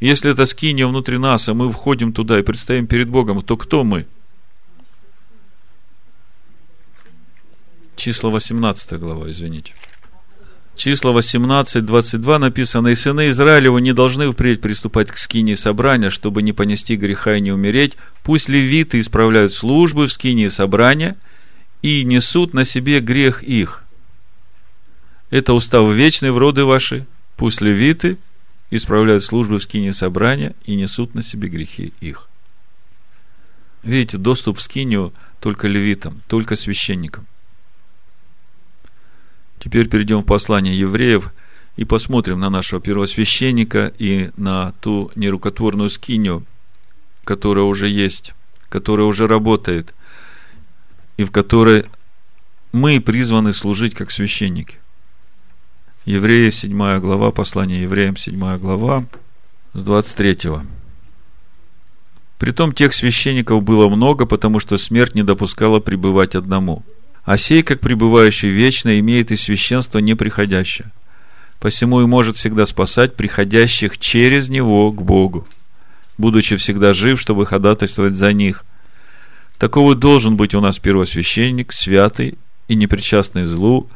[0.00, 3.84] Если это скиния внутри нас, а мы входим туда и предстоим перед Богом, то кто
[3.84, 4.06] мы?
[7.96, 9.72] Числа 18 глава, извините.
[10.76, 16.42] Числа 18, 22 написано, «И сыны Израилева не должны впредь приступать к скинии собрания, чтобы
[16.42, 17.96] не понести греха и не умереть.
[18.24, 21.16] Пусть левиты исправляют службы в скинии собрания
[21.82, 23.84] и несут на себе грех их.
[25.30, 27.06] Это устав вечный в роды ваши.
[27.36, 28.18] Пусть левиты
[28.70, 32.28] исправляют службы в скине собрания и несут на себе грехи их.
[33.82, 37.26] Видите, доступ в скинию только левитам, только священникам.
[39.64, 41.32] Теперь перейдем в послание евреев
[41.76, 46.44] и посмотрим на нашего первосвященника и на ту нерукотворную скинию,
[47.24, 48.34] которая уже есть,
[48.68, 49.94] которая уже работает,
[51.16, 51.86] и в которой
[52.72, 54.76] мы призваны служить как священники.
[56.04, 59.06] Евреи, 7 глава, послание евреям, 7 глава,
[59.72, 60.60] с 23.
[62.38, 66.84] Притом тех священников было много, потому что смерть не допускала пребывать одному.
[67.24, 70.90] А сей, как пребывающий вечно, имеет и священство неприходящее.
[71.58, 75.46] Посему и может всегда спасать приходящих через него к Богу,
[76.18, 78.64] будучи всегда жив, чтобы ходатайствовать за них.
[79.58, 82.36] Таковый должен быть у нас первосвященник, святый
[82.68, 83.88] и непричастный злу,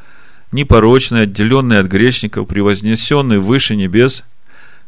[0.50, 4.24] непорочный, отделенный от грешников, превознесенный выше небес,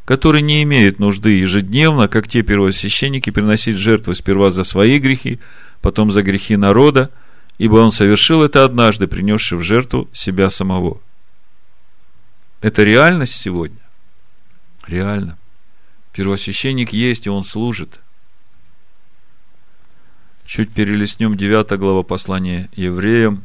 [0.07, 5.39] который не имеет нужды ежедневно, как те первосвященники, приносить жертвы сперва за свои грехи,
[5.83, 7.11] потом за грехи народа,
[7.61, 10.99] ибо он совершил это однажды, принесший в жертву себя самого.
[12.63, 13.81] Это реальность сегодня?
[14.87, 15.37] Реально.
[16.15, 18.01] Первосвященник есть, и он служит.
[20.47, 23.45] Чуть перелистнем 9 глава послания евреям,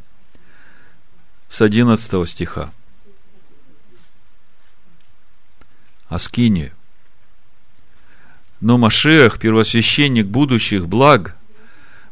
[1.49, 2.71] с 11 стиха.
[6.07, 6.71] Аскинию.
[8.61, 11.35] Но Машех, первосвященник будущих благ,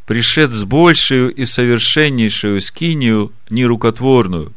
[0.06, 4.54] пришед с большую и совершеннейшую скинию нерукотворную,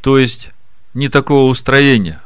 [0.00, 0.50] то есть
[0.94, 2.20] не такого устроения.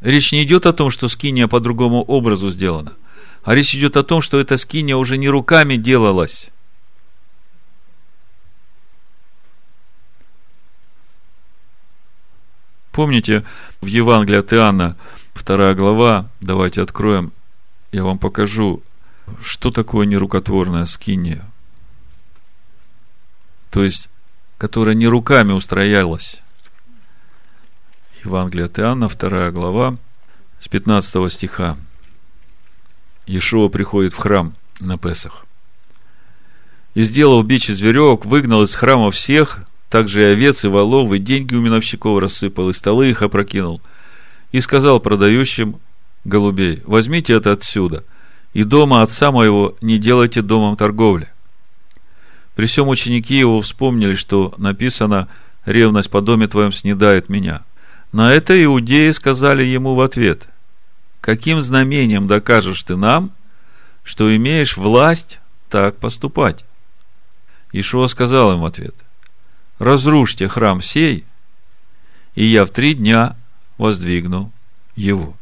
[0.00, 2.94] Речь не идет о том, что скиния по другому образу сделана,
[3.42, 6.50] а речь идет о том, что эта скиния уже не руками делалась,
[12.98, 13.44] Помните,
[13.80, 14.96] в Евангелии от Иоанна,
[15.32, 17.30] вторая глава, давайте откроем,
[17.92, 18.82] я вам покажу,
[19.42, 21.44] что такое нерукотворная скиния.
[23.70, 24.08] То есть,
[24.56, 26.42] которая не руками устроялась.
[28.24, 29.96] Евангелие от Иоанна, вторая глава,
[30.58, 31.76] с 15 стиха.
[33.26, 35.46] Иешуа приходит в храм на Песах.
[36.94, 41.18] И сделал бич из веревок, выгнал из храма всех, также и овец, и волов, и
[41.18, 43.80] деньги у миновщиков рассыпал, и столы их опрокинул.
[44.50, 45.80] И сказал продающим
[46.24, 48.04] голубей, возьмите это отсюда,
[48.58, 51.28] и дома отца моего не делайте домом торговли.
[52.56, 55.28] При всем ученики его вспомнили, что написано
[55.64, 57.62] «Ревность по доме твоем снедает меня».
[58.10, 60.48] На это иудеи сказали ему в ответ
[61.20, 63.30] «Каким знамением докажешь ты нам,
[64.02, 65.38] что имеешь власть
[65.70, 66.64] так поступать?»
[67.70, 68.96] Ишуа сказал им в ответ
[69.78, 71.24] «Разрушьте храм сей,
[72.34, 73.36] и я в три дня
[73.76, 74.50] воздвигну
[74.96, 75.36] его».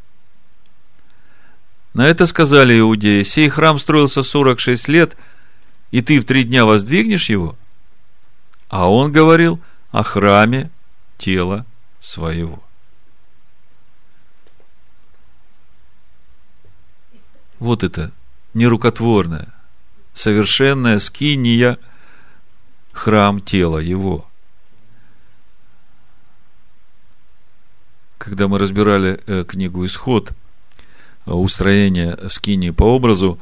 [1.97, 5.16] На это сказали иудеи, сей храм строился 46 лет–
[5.90, 7.57] и ты в три дня воздвигнешь его?
[8.68, 10.70] А он говорил о храме
[11.16, 11.64] тела
[12.01, 12.62] своего.
[17.59, 18.12] Вот это
[18.53, 19.55] нерукотворное,
[20.12, 21.78] совершенная скиния,
[22.92, 24.28] храм тела его.
[28.18, 30.32] Когда мы разбирали э, книгу «Исход»,
[31.35, 33.39] устроение скинии по образу,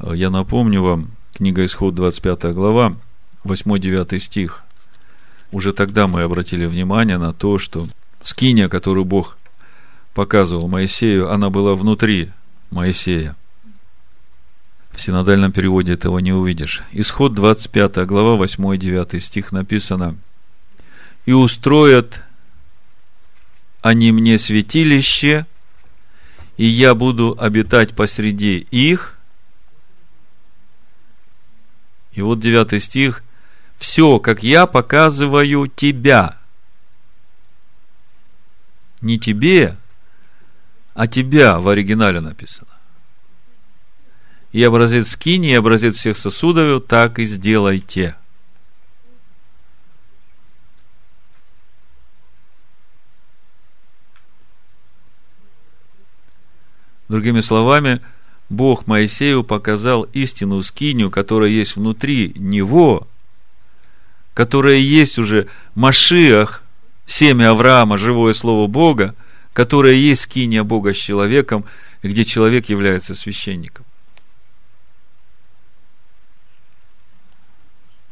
[0.00, 2.96] э, я напомню вам, Книга Исход, 25 глава,
[3.44, 4.64] 8-9 стих.
[5.52, 7.86] Уже тогда мы обратили внимание на то, что
[8.22, 9.38] скиния, которую Бог
[10.14, 12.30] показывал Моисею, она была внутри
[12.70, 13.36] Моисея.
[14.90, 16.82] В синодальном переводе этого не увидишь.
[16.92, 20.16] Исход 25 глава, 8-9 стих написано
[21.24, 22.22] «И устроят
[23.80, 25.46] они мне святилище,
[26.58, 29.16] и я буду обитать посреди их,
[32.12, 33.22] и вот девятый стих.
[33.78, 36.36] Все, как я показываю тебя.
[39.00, 39.76] Не тебе,
[40.94, 42.72] а тебя в оригинале написано.
[44.50, 48.16] И образец скини, и образец всех сосудов, так и сделайте.
[57.08, 58.00] Другими словами,
[58.50, 63.08] Бог Моисею показал истину скинию, которая есть внутри него,
[64.34, 66.62] которая есть уже Машиах,
[67.06, 69.14] семя Авраама, живое слово Бога,
[69.52, 71.64] которая есть скиния Бога с человеком,
[72.02, 73.84] где человек является священником.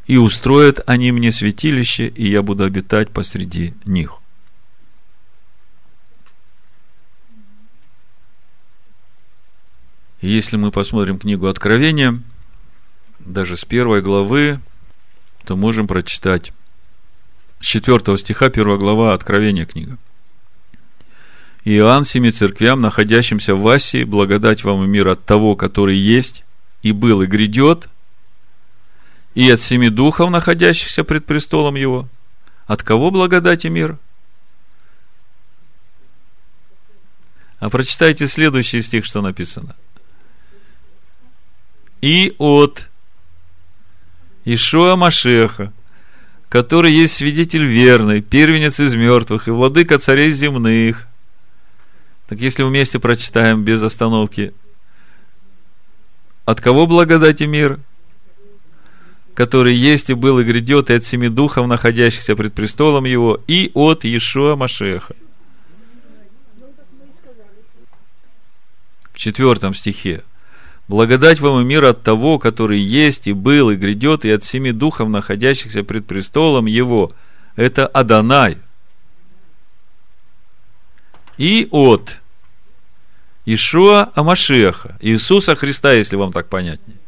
[0.06, 4.20] И устроят они мне святилище, и я буду обитать посреди них.
[10.20, 12.22] Если мы посмотрим книгу Откровения,
[13.18, 14.60] даже с первой главы,
[15.44, 16.52] то можем прочитать
[17.60, 19.98] с четвертого стиха, первая глава Откровения книга.
[21.64, 26.44] Иоанн семи церквям, находящимся в Асии, благодать вам и мир от того, который есть,
[26.82, 27.88] и был, и грядет,
[29.34, 32.08] и от семи духов, находящихся пред престолом его.
[32.66, 33.98] От кого благодать и мир?
[37.58, 39.74] А прочитайте следующий стих, что написано–
[42.00, 42.88] и от
[44.44, 45.72] Ишуа Машеха,
[46.48, 51.06] который есть свидетель верный, первенец из мертвых и владыка царей земных.
[52.28, 54.52] Так если вместе прочитаем без остановки,
[56.44, 57.80] от кого благодать и мир?
[59.36, 63.70] который есть и был и грядет, и от семи духов, находящихся пред престолом его, и
[63.74, 65.14] от Иешуа Машеха.
[69.12, 70.24] В четвертом стихе.
[70.88, 74.70] Благодать вам и мир от того, который есть и был и грядет, и от семи
[74.70, 77.12] духов, находящихся пред престолом Его.
[77.56, 78.58] Это Адонай.
[81.38, 82.16] И от
[83.44, 86.98] Ишуа Амашеха, Иисуса Христа, если вам так понятнее.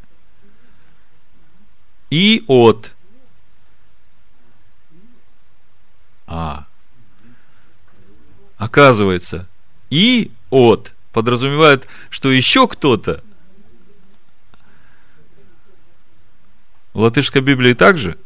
[2.10, 2.94] И от
[6.26, 6.66] А.
[8.56, 9.48] Оказывается,
[9.88, 13.22] и от подразумевает, что еще кто-то
[16.98, 18.18] В латышской Библии также.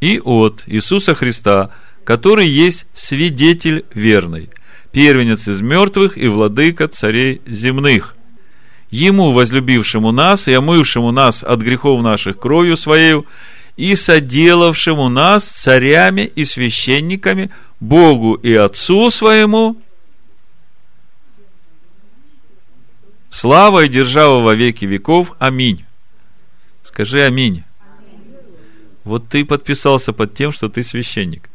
[0.00, 1.70] И от Иисуса Христа,
[2.02, 4.50] который есть свидетель верный,
[4.90, 8.16] первенец из мертвых и владыка царей земных.
[8.90, 13.22] Ему, возлюбившему нас и омывшему нас от грехов наших кровью своей,
[13.76, 19.80] и соделавшему нас царями и священниками Богу и Отцу своему,
[23.28, 25.36] слава и держава во веки веков.
[25.38, 25.84] Аминь.
[26.92, 27.62] Скажи аминь.
[29.04, 31.48] Вот ты подписался под тем, что ты священник.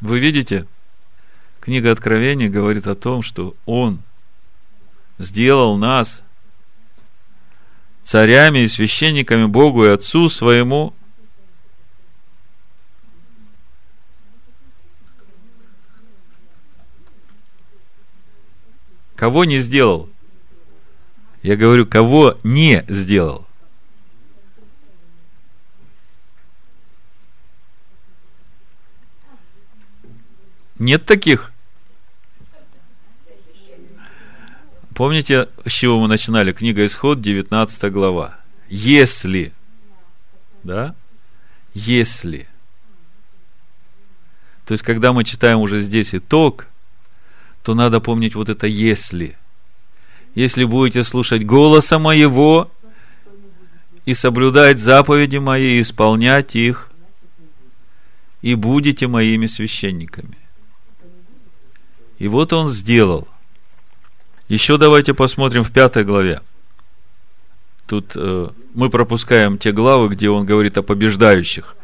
[0.00, 0.66] Вы видите,
[1.60, 4.02] книга Откровения говорит о том, что Он
[5.16, 6.22] сделал нас
[8.04, 10.94] царями и священниками Богу и Отцу своему
[19.18, 20.08] Кого не сделал?
[21.42, 23.48] Я говорю, кого не сделал?
[30.78, 31.50] Нет таких?
[34.94, 36.52] Помните, с чего мы начинали?
[36.52, 38.38] Книга Исход, 19 глава.
[38.68, 39.52] Если,
[40.62, 40.94] да?
[41.74, 42.46] Если.
[44.64, 46.68] То есть, когда мы читаем уже здесь итог,
[47.68, 49.36] то надо помнить вот это «если».
[50.34, 52.70] Если будете слушать голоса моего
[54.06, 56.90] и соблюдать заповеди мои, и исполнять их,
[58.40, 60.38] и будете моими священниками.
[62.18, 63.28] И вот он сделал.
[64.48, 66.40] Еще давайте посмотрим в пятой главе.
[67.86, 71.76] Тут э, мы пропускаем те главы, где он говорит о побеждающих.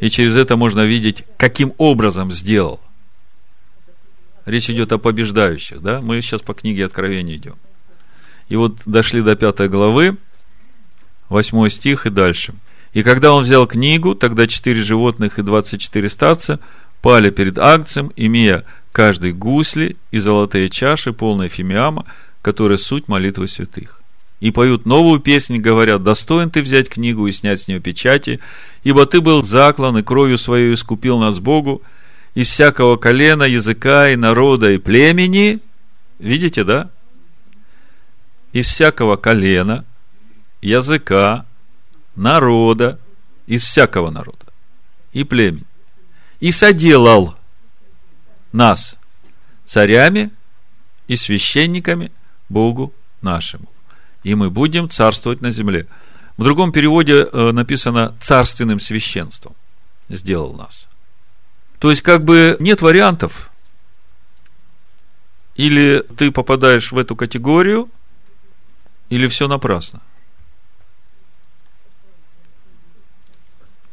[0.00, 2.80] И через это можно видеть, каким образом сделал.
[4.46, 6.00] Речь идет о побеждающих, да?
[6.00, 7.56] Мы сейчас по книге Откровения идем.
[8.48, 10.16] И вот дошли до пятой главы,
[11.28, 12.54] восьмой стих и дальше.
[12.92, 16.60] И когда он взял книгу, тогда четыре животных и двадцать четыре старца
[17.02, 22.06] пали перед акцием, имея каждой гусли и золотые чаши, полные фимиама,
[22.40, 24.00] которые суть молитвы святых.
[24.38, 28.38] И поют новую песнь, говорят, достоин ты взять книгу и снять с нее печати,
[28.84, 31.82] ибо ты был заклан и кровью своей искупил нас Богу
[32.36, 35.60] из всякого колена, языка и народа и племени.
[36.18, 36.90] Видите, да?
[38.52, 39.86] Из всякого колена,
[40.60, 41.46] языка,
[42.14, 43.00] народа,
[43.46, 44.44] из всякого народа
[45.14, 45.64] и племени.
[46.40, 47.36] И соделал
[48.52, 48.98] нас
[49.64, 50.30] царями
[51.08, 52.12] и священниками
[52.50, 53.68] Богу нашему.
[54.24, 55.86] И мы будем царствовать на земле.
[56.36, 59.56] В другом переводе э, написано царственным священством.
[60.10, 60.86] Сделал нас.
[61.78, 63.50] То есть, как бы нет вариантов.
[65.56, 67.90] Или ты попадаешь в эту категорию,
[69.08, 70.02] или все напрасно.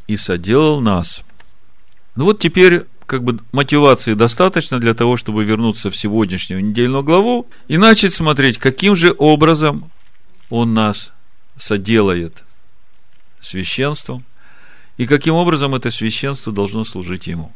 [0.08, 1.24] И соделал нас.
[2.16, 7.48] Ну вот теперь как бы мотивации достаточно для того, чтобы вернуться в сегодняшнюю недельную главу
[7.68, 9.92] и начать смотреть, каким же образом
[10.50, 11.12] он нас
[11.56, 12.44] соделает
[13.40, 14.24] священством,
[14.98, 17.52] и каким образом это священство должно служить ему.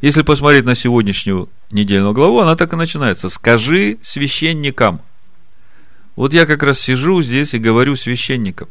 [0.00, 3.28] Если посмотреть на сегодняшнюю недельную главу, она так и начинается.
[3.28, 5.00] «Скажи священникам».
[6.16, 8.68] Вот я как раз сижу здесь и говорю священникам.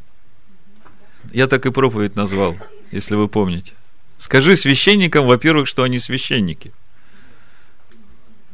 [1.31, 2.55] Я так и проповедь назвал,
[2.91, 3.73] если вы помните.
[4.17, 6.71] Скажи священникам, во-первых, что они священники.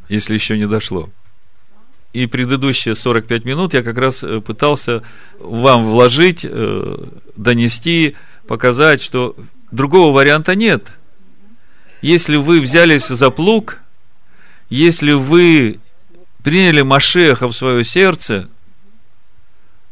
[0.10, 1.10] Если еще не дошло.
[2.12, 5.04] И предыдущие 45 минут я как раз э, пытался
[5.40, 6.98] вам вложить, э,
[7.38, 8.18] донести,
[8.48, 9.36] показать, что
[9.72, 10.92] другого варианта нет.
[12.02, 13.80] Если вы взялись за плуг,
[14.70, 15.80] если вы
[16.44, 18.50] приняли Машеха в свое сердце,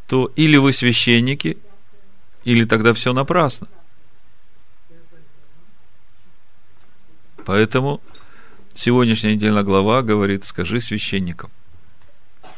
[0.08, 1.58] то или вы священники,
[2.44, 3.68] или тогда все напрасно.
[7.46, 8.02] Поэтому
[8.74, 11.52] сегодняшняя недельная глава говорит, скажи священникам.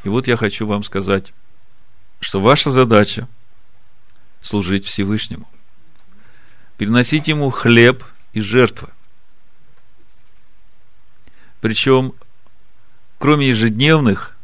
[0.04, 1.34] И вот я хочу вам сказать,
[2.22, 3.28] что ваша задача
[4.42, 5.48] служить Всевышнему.
[6.78, 8.90] Переносить ему хлеб и жертвы.
[11.62, 12.14] Причем,
[13.18, 14.36] кроме ежедневных,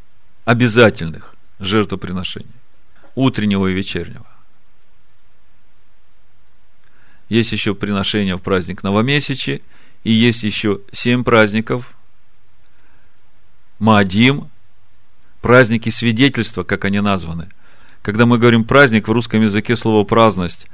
[0.46, 2.48] обязательных жертвоприношений,
[3.16, 4.26] утреннего и вечернего.
[7.28, 9.62] Есть еще приношение в праздник новомесячи–
[10.08, 11.94] и есть еще семь праздников.
[13.78, 14.50] Маадим,
[15.42, 17.50] праздники свидетельства, как они названы.
[18.02, 20.68] Когда мы говорим праздник, в русском языке слово праздность,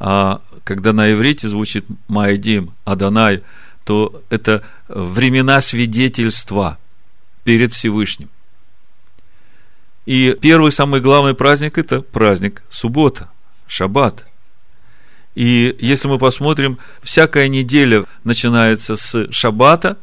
[0.00, 3.44] а когда на иврите звучит Маадим, Адонай,
[3.90, 6.78] то это времена свидетельства
[7.42, 8.28] перед Всевышним.
[10.06, 13.30] И первый, самый главный праздник– это праздник суббота,
[13.66, 14.26] шаббат–
[15.34, 19.96] и если мы посмотрим, всякая неделя начинается с шаббата,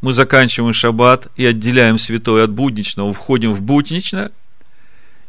[0.00, 4.30] мы заканчиваем шаббат и отделяем святое от будничного, входим в будничное,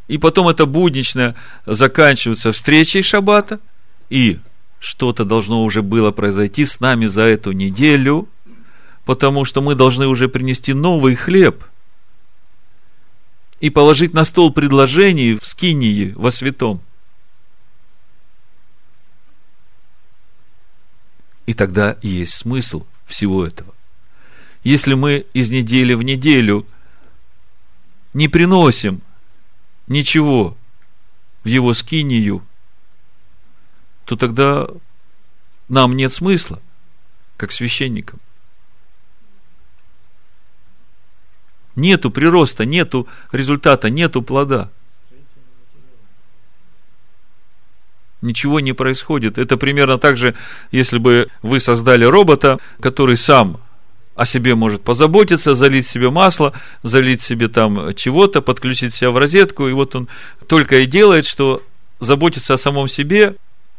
[0.08, 1.34] и потом это будничное
[1.66, 3.60] заканчивается встречей шаббата,
[4.08, 4.38] и
[4.78, 8.28] что-то должно уже было произойти с нами за эту неделю,
[9.04, 11.64] потому что мы должны уже принести новый хлеб
[13.60, 16.80] и положить на стол предложений в скинии во святом.
[21.46, 23.74] И тогда есть смысл всего этого.
[24.64, 26.66] Если мы из недели в неделю
[28.12, 29.00] не приносим
[29.86, 30.56] ничего
[31.44, 32.44] в его скинию,
[34.08, 34.68] то тогда
[35.68, 36.60] нам нет смысла,
[37.36, 38.20] как священникам.
[41.76, 44.70] Нету прироста, нету результата, нету плода.
[48.22, 49.36] Ничего не происходит.
[49.36, 50.34] Это примерно так же,
[50.72, 53.60] если бы вы создали робота, который сам
[54.14, 59.68] о себе может позаботиться, залить себе масло, залить себе там чего-то, подключить себя в розетку,
[59.68, 60.08] и вот он
[60.46, 61.62] только и делает, что
[62.00, 63.36] заботится о самом себе,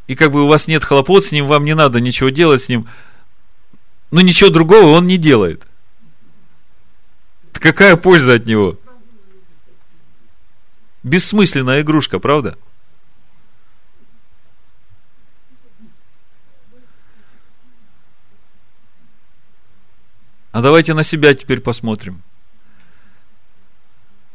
[0.10, 2.68] и как бы у вас нет хлопот с ним, вам не надо ничего делать с
[2.68, 2.88] ним,
[4.10, 5.68] но ничего другого он не делает.
[7.54, 8.80] Какая польза от него?
[11.04, 12.58] Бессмысленная игрушка, правда?
[20.52, 22.24] А давайте на себя теперь посмотрим.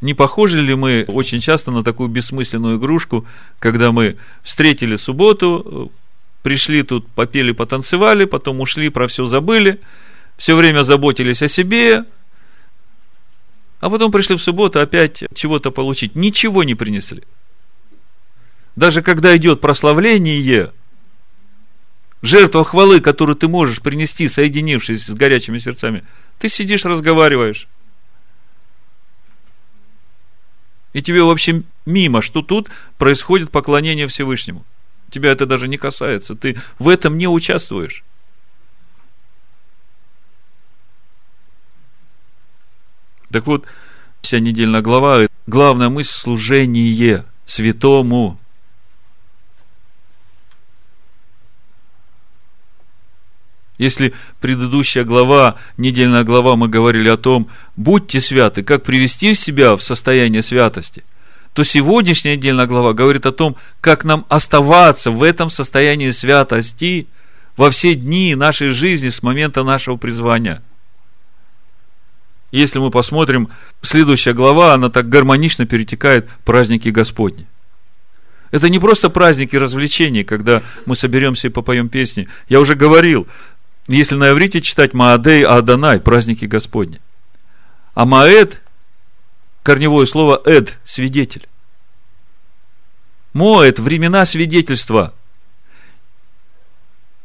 [0.04, 3.26] Не похожи ли мы очень часто на такую бессмысленную игрушку,
[3.58, 5.90] когда мы встретили субботу,
[6.42, 9.80] пришли тут, попели, потанцевали, потом ушли, про все забыли,
[10.36, 12.04] все время заботились о себе,
[13.80, 16.14] а потом пришли в субботу опять чего-то получить.
[16.14, 17.22] Ничего не принесли.
[18.76, 20.70] Даже когда идет прославление,
[22.20, 26.04] жертва хвалы, которую ты можешь принести, соединившись с горячими сердцами,
[26.38, 27.68] ты сидишь, разговариваешь.
[30.94, 34.64] И тебе вообще мимо, что тут происходит поклонение Всевышнему.
[35.10, 36.34] Тебя это даже не касается.
[36.34, 38.04] Ты в этом не участвуешь.
[43.30, 43.66] Так вот,
[44.22, 48.38] вся недельная глава, главная мысль– служение святому.
[53.76, 59.82] Если предыдущая глава, недельная глава, мы говорили о том, будьте святы, как привести себя в
[59.82, 61.02] состояние святости,
[61.52, 67.08] то сегодняшняя недельная глава говорит о том, как нам оставаться в этом состоянии святости
[67.56, 70.62] во все дни нашей жизни с момента нашего призвания–
[72.54, 73.48] если мы посмотрим,
[73.82, 77.48] следующая глава, она так гармонично перетекает праздники Господни.
[78.52, 82.28] Это не просто праздники развлечений, когда мы соберемся и попоем песни.
[82.48, 83.26] Я уже говорил,
[83.86, 87.00] если на иврите читать Маадей Аданай, праздники Господни.
[87.94, 88.60] А Маэд,
[89.62, 91.46] корневое слово Эд, свидетель.
[93.32, 95.12] Моэд, времена свидетельства.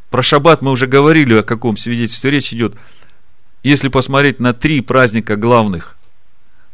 [0.10, 2.76] Про шаббат мы уже говорили, о каком свидетельстве речь идет–
[3.64, 5.98] если посмотреть на три праздника главных,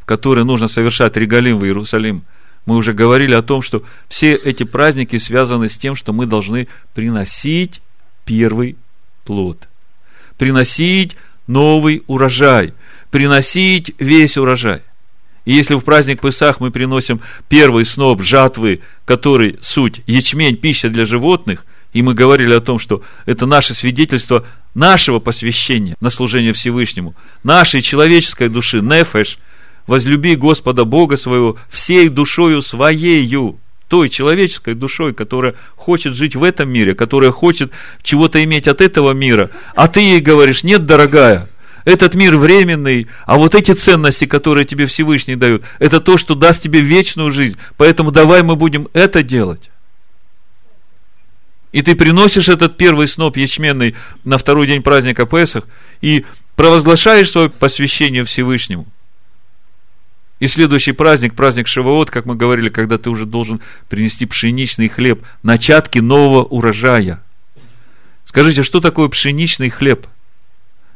[0.00, 2.24] в которые нужно совершать регалим в Иерусалим,
[2.64, 6.68] мы уже говорили о том, что все эти праздники связаны с тем, что мы должны
[6.94, 7.80] приносить
[8.24, 8.76] первый
[9.24, 9.68] плод,
[10.38, 11.16] приносить
[11.46, 12.74] новый урожай,
[13.10, 14.82] приносить весь урожай.
[15.44, 21.04] И если в праздник Песах мы приносим первый сноп жатвы, который суть ячмень, пища для
[21.04, 21.64] животных–
[21.96, 27.80] и мы говорили о том, что это наше свидетельство нашего посвящения на служение Всевышнему, нашей
[27.80, 29.38] человеческой души, нефеш,
[29.86, 33.58] возлюби Господа Бога своего всей душою своею,
[33.88, 37.72] той человеческой душой, которая хочет жить в этом мире, которая хочет
[38.02, 41.48] чего-то иметь от этого мира, а ты ей говоришь, нет, дорогая,
[41.84, 46.62] этот мир временный, а вот эти ценности, которые тебе Всевышний дают, это то, что даст
[46.62, 49.70] тебе вечную жизнь, поэтому давай мы будем это делать
[51.76, 55.64] и ты приносишь этот первый сноп ячменный на второй день праздника Песах
[56.00, 56.24] и
[56.54, 58.86] провозглашаешь свое посвящение Всевышнему.
[60.38, 65.24] И следующий праздник, праздник Шивоот, как мы говорили, когда ты уже должен принести пшеничный хлеб,
[65.42, 67.22] начатки нового урожая.
[68.26, 70.06] Скажите, что такое пшеничный хлеб?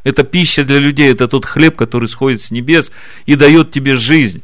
[0.04, 2.90] Это пища для людей, это тот хлеб, который сходит с небес
[3.26, 4.42] и дает тебе жизнь.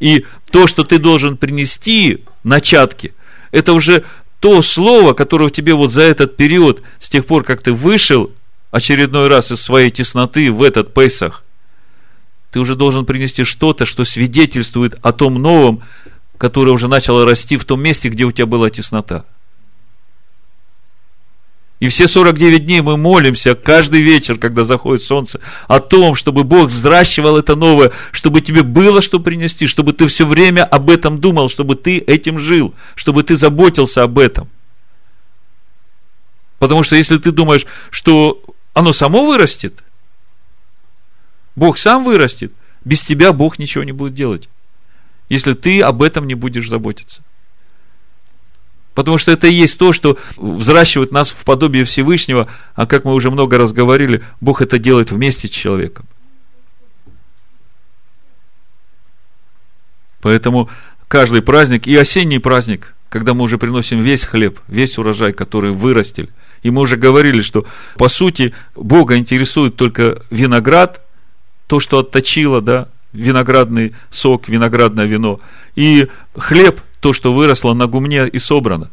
[0.00, 3.14] И то, что ты должен принести, начатки,
[3.50, 4.04] это уже
[4.40, 8.32] то слово, которое в тебе вот за этот период, с тех пор, как ты вышел
[8.70, 11.41] очередной раз из своей тесноты в этот Песах,
[12.52, 15.82] ты уже должен принести что-то, что свидетельствует о том новом,
[16.36, 19.24] которое уже начало расти в том месте, где у тебя была теснота.
[21.80, 26.68] И все 49 дней мы молимся каждый вечер, когда заходит солнце, о том, чтобы Бог
[26.68, 31.48] взращивал это новое, чтобы тебе было что принести, чтобы ты все время об этом думал,
[31.48, 34.48] чтобы ты этим жил, чтобы ты заботился об этом.
[36.58, 38.42] Потому что если ты думаешь, что
[38.74, 39.82] оно само вырастет,
[41.54, 42.52] Бог сам вырастет,
[42.84, 44.48] без тебя Бог ничего не будет делать,
[45.28, 47.22] если ты об этом не будешь заботиться.
[48.94, 53.14] Потому что это и есть то, что взращивает нас в подобие Всевышнего, а как мы
[53.14, 56.06] уже много раз говорили, Бог это делает вместе с человеком.
[60.20, 60.68] Поэтому
[61.08, 66.28] каждый праздник, и осенний праздник, когда мы уже приносим весь хлеб, весь урожай, который вырастили,
[66.62, 71.04] и мы уже говорили, что по сути Бога интересует только виноград,
[71.66, 75.40] то, что отточило, да, виноградный сок, виноградное вино,
[75.74, 78.90] и хлеб, то, что выросло на гумне и собрано.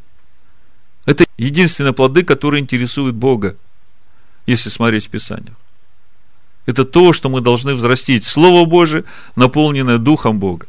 [1.05, 3.55] Это единственные плоды, которые интересуют Бога,
[4.45, 5.55] если смотреть в Писаниях.
[6.65, 8.26] Это то, что мы должны взрастить.
[8.26, 9.05] Слово Божие,
[9.36, 10.67] наполненное Духом Бога.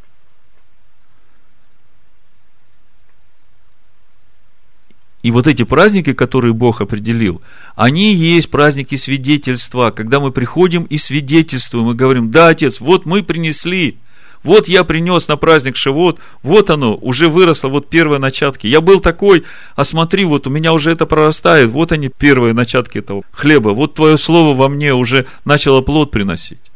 [5.22, 7.42] И вот эти праздники, которые Бог определил,
[7.76, 13.22] они есть праздники свидетельства, когда мы приходим и свидетельствуем, и говорим, да, Отец, вот мы
[13.22, 13.98] принесли,
[14.42, 18.66] вот я принес на праздник Шивот, вот оно, уже выросло, вот первые начатки.
[18.66, 19.44] Я был такой,
[19.76, 23.94] а смотри, вот у меня уже это прорастает, вот они первые начатки этого хлеба, вот
[23.94, 26.69] твое слово во мне уже начало плод приносить.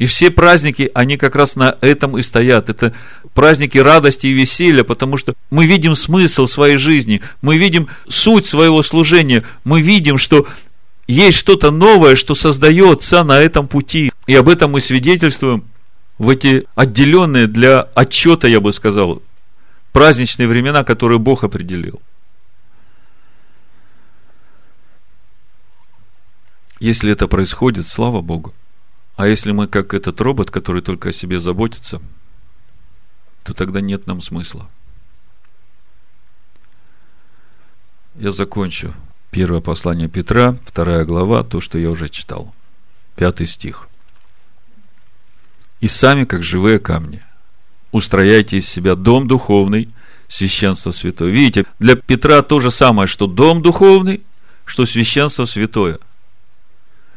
[0.00, 2.70] И все праздники, они как раз на этом и стоят.
[2.70, 2.94] Это
[3.34, 8.82] праздники радости и веселья, потому что мы видим смысл своей жизни, мы видим суть своего
[8.82, 10.48] служения, мы видим, что
[11.06, 14.10] есть что-то новое, что создается на этом пути.
[14.26, 15.64] И об этом мы свидетельствуем
[16.16, 19.20] в эти отделенные для отчета, я бы сказал,
[19.92, 22.00] праздничные времена, которые Бог определил.
[26.78, 28.54] Если это происходит, слава Богу.
[29.20, 32.00] А если мы как этот робот, который только о себе заботится,
[33.42, 34.70] то тогда нет нам смысла.
[38.14, 38.94] Я закончу.
[39.30, 42.54] Первое послание Петра, вторая глава, то, что я уже читал.
[43.14, 43.88] Пятый стих.
[45.80, 47.22] «И сами, как живые камни,
[47.92, 49.90] устрояйте из себя дом духовный,
[50.28, 51.30] священство святое».
[51.30, 54.22] Видите, для Петра то же самое, что дом духовный,
[54.64, 55.98] что священство святое–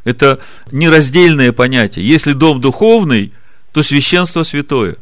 [0.04, 0.40] это
[0.72, 2.08] нераздельное понятие.
[2.08, 3.34] Если дом духовный,
[3.72, 4.98] то священство святое.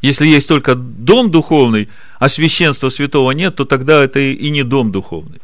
[0.00, 4.92] Если есть только дом духовный, а священства святого нет, то тогда это и не дом
[4.92, 5.40] духовный.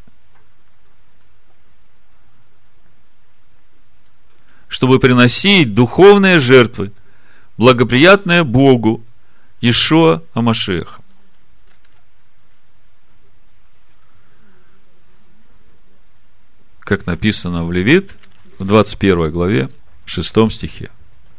[4.68, 6.93] Чтобы приносить духовные жертвы,
[7.59, 9.05] благоприятные Богу,
[9.61, 11.04] Ишуа Амашеха.
[16.85, 18.14] Как написано в Левит,
[18.59, 19.70] в 21 главе,
[20.05, 20.91] 6 стихе.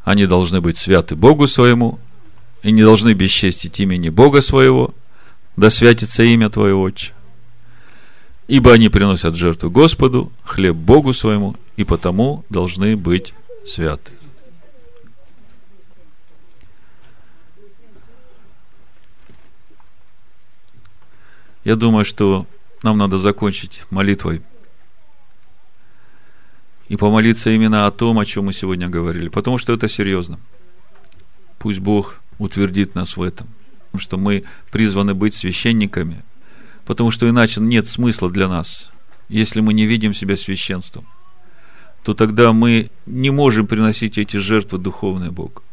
[0.03, 1.99] Они должны быть святы Богу своему,
[2.63, 4.93] и не должны бесчестить имени Бога своего,
[5.55, 7.13] да святится имя Твое, Отче.
[8.47, 13.33] Ибо они приносят жертву Господу, хлеб Богу своему, и потому должны быть
[13.67, 14.11] святы.
[21.63, 22.45] Я думаю, что
[22.83, 24.41] нам надо закончить молитвой
[26.95, 30.39] и помолиться именно о том, о чем мы сегодня говорили, потому что это серьезно.
[31.59, 33.47] Пусть Бог утвердит нас в этом,
[33.97, 36.23] что мы призваны быть священниками,
[36.85, 38.91] потому что иначе нет смысла для нас,
[39.27, 41.05] если мы не видим себя священством,
[42.03, 45.63] то тогда мы не можем приносить эти жертвы духовные Богу.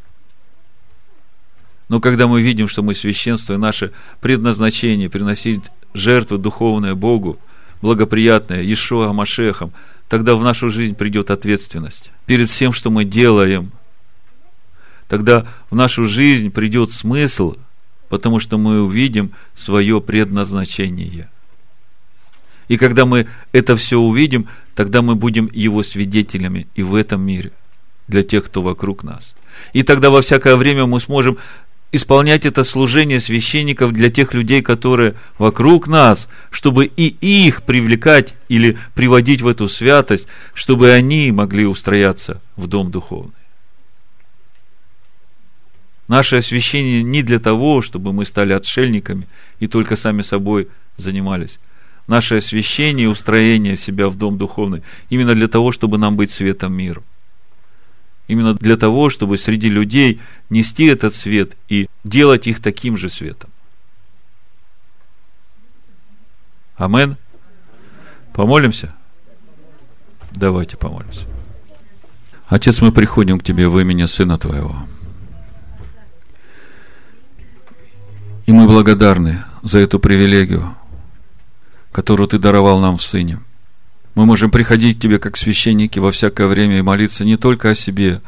[1.89, 7.39] Но когда мы видим, что мы священство, и наше предназначение приносить жертвы духовные Богу,
[7.81, 9.73] благоприятные, Ишуа Машехом,
[10.09, 13.73] тогда в нашу жизнь придет ответственность перед всем, что мы делаем.
[15.09, 17.57] Тогда в нашу жизнь придет смысл,
[18.09, 21.29] потому что мы увидим свое предназначение.
[22.69, 27.53] И когда мы это все увидим, тогда мы будем его свидетелями и в этом мире,
[28.09, 29.35] для тех, кто вокруг нас.
[29.73, 31.39] И тогда во всякое время мы сможем
[31.93, 38.79] исполнять это служение священников для тех людей, которые вокруг нас, чтобы и их привлекать или
[38.95, 43.35] приводить в эту святость, чтобы они могли устрояться в дом духовный.
[46.09, 49.29] Наше освящение не для того, чтобы мы стали отшельниками
[49.61, 51.61] и только сами собой занимались.
[52.07, 56.75] Наше освящение и устроение себя в дом духовный именно для того, чтобы нам быть светом
[56.75, 57.05] миру.
[58.29, 63.51] Именно для того, чтобы среди людей нести этот свет и делать их таким же светом.
[66.77, 67.17] Амен.
[68.33, 68.95] Помолимся?
[70.31, 71.27] Давайте помолимся.
[72.47, 74.77] Отец, мы приходим к Тебе в имени Сына Твоего.
[78.47, 80.75] И мы благодарны за эту привилегию,
[81.93, 83.41] которую Ты даровал нам в Сыне–
[84.15, 87.75] мы можем приходить к Тебе как священники во всякое время и молиться не только о
[87.75, 88.21] себе,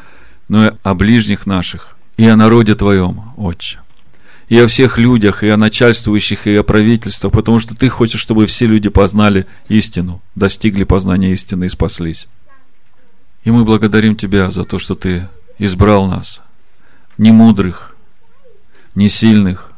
[0.49, 3.81] но и о ближних наших и о народе Твоем, Отче.
[4.49, 8.47] и о всех людях, и о начальствующих, и о правительствах, потому что ты хочешь, чтобы
[8.47, 12.29] все люди познали истину, достигли познания истины и спаслись.
[13.43, 15.29] И мы благодарим Тебя за то, что Ты
[15.59, 16.41] избрал нас,
[17.19, 17.97] не мудрых,
[18.95, 19.73] не сильных,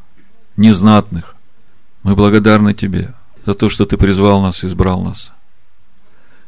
[0.57, 1.36] не знатных.
[2.02, 5.32] Мы благодарны Тебе за то, что Ты призвал нас, избрал нас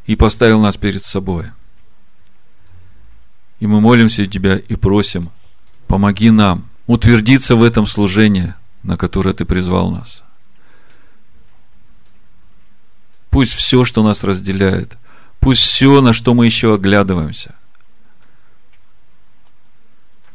[0.09, 1.44] и поставил нас перед собой.
[3.61, 5.30] И мы молимся Тебя и просим,
[5.86, 10.24] помоги нам утвердиться в этом служении, на которое Ты призвал нас.
[13.28, 14.96] Пусть все, что нас разделяет,
[15.40, 17.54] пусть все, на что мы еще оглядываемся,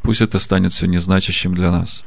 [0.04, 2.04] пусть это станет все незначащим для нас,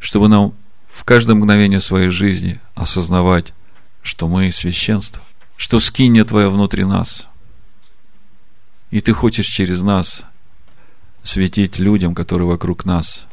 [0.00, 0.54] чтобы нам
[0.92, 3.52] в каждое мгновение своей жизни осознавать,
[4.02, 5.22] что мы священство,
[5.62, 7.28] что скинет Твоя внутри нас,
[8.90, 10.24] и Ты хочешь через нас
[11.22, 13.28] светить людям, которые вокруг нас,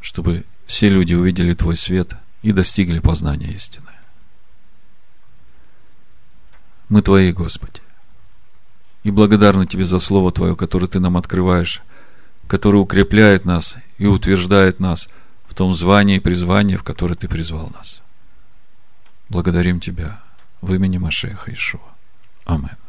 [0.00, 3.86] чтобы все люди увидели Твой свет и достигли познания истины.
[6.88, 7.80] Мы Твои, Господи.
[9.04, 11.80] И благодарны Тебе за Слово Твое, которое Ты нам открываешь,
[12.48, 15.08] которое укрепляет нас и утверждает нас
[15.46, 18.02] в том звании и призвании, в которое Ты призвал нас.
[19.28, 20.20] Благодарим Тебя
[20.62, 21.80] в имени Машеха Ишуа.
[22.44, 22.81] Амен.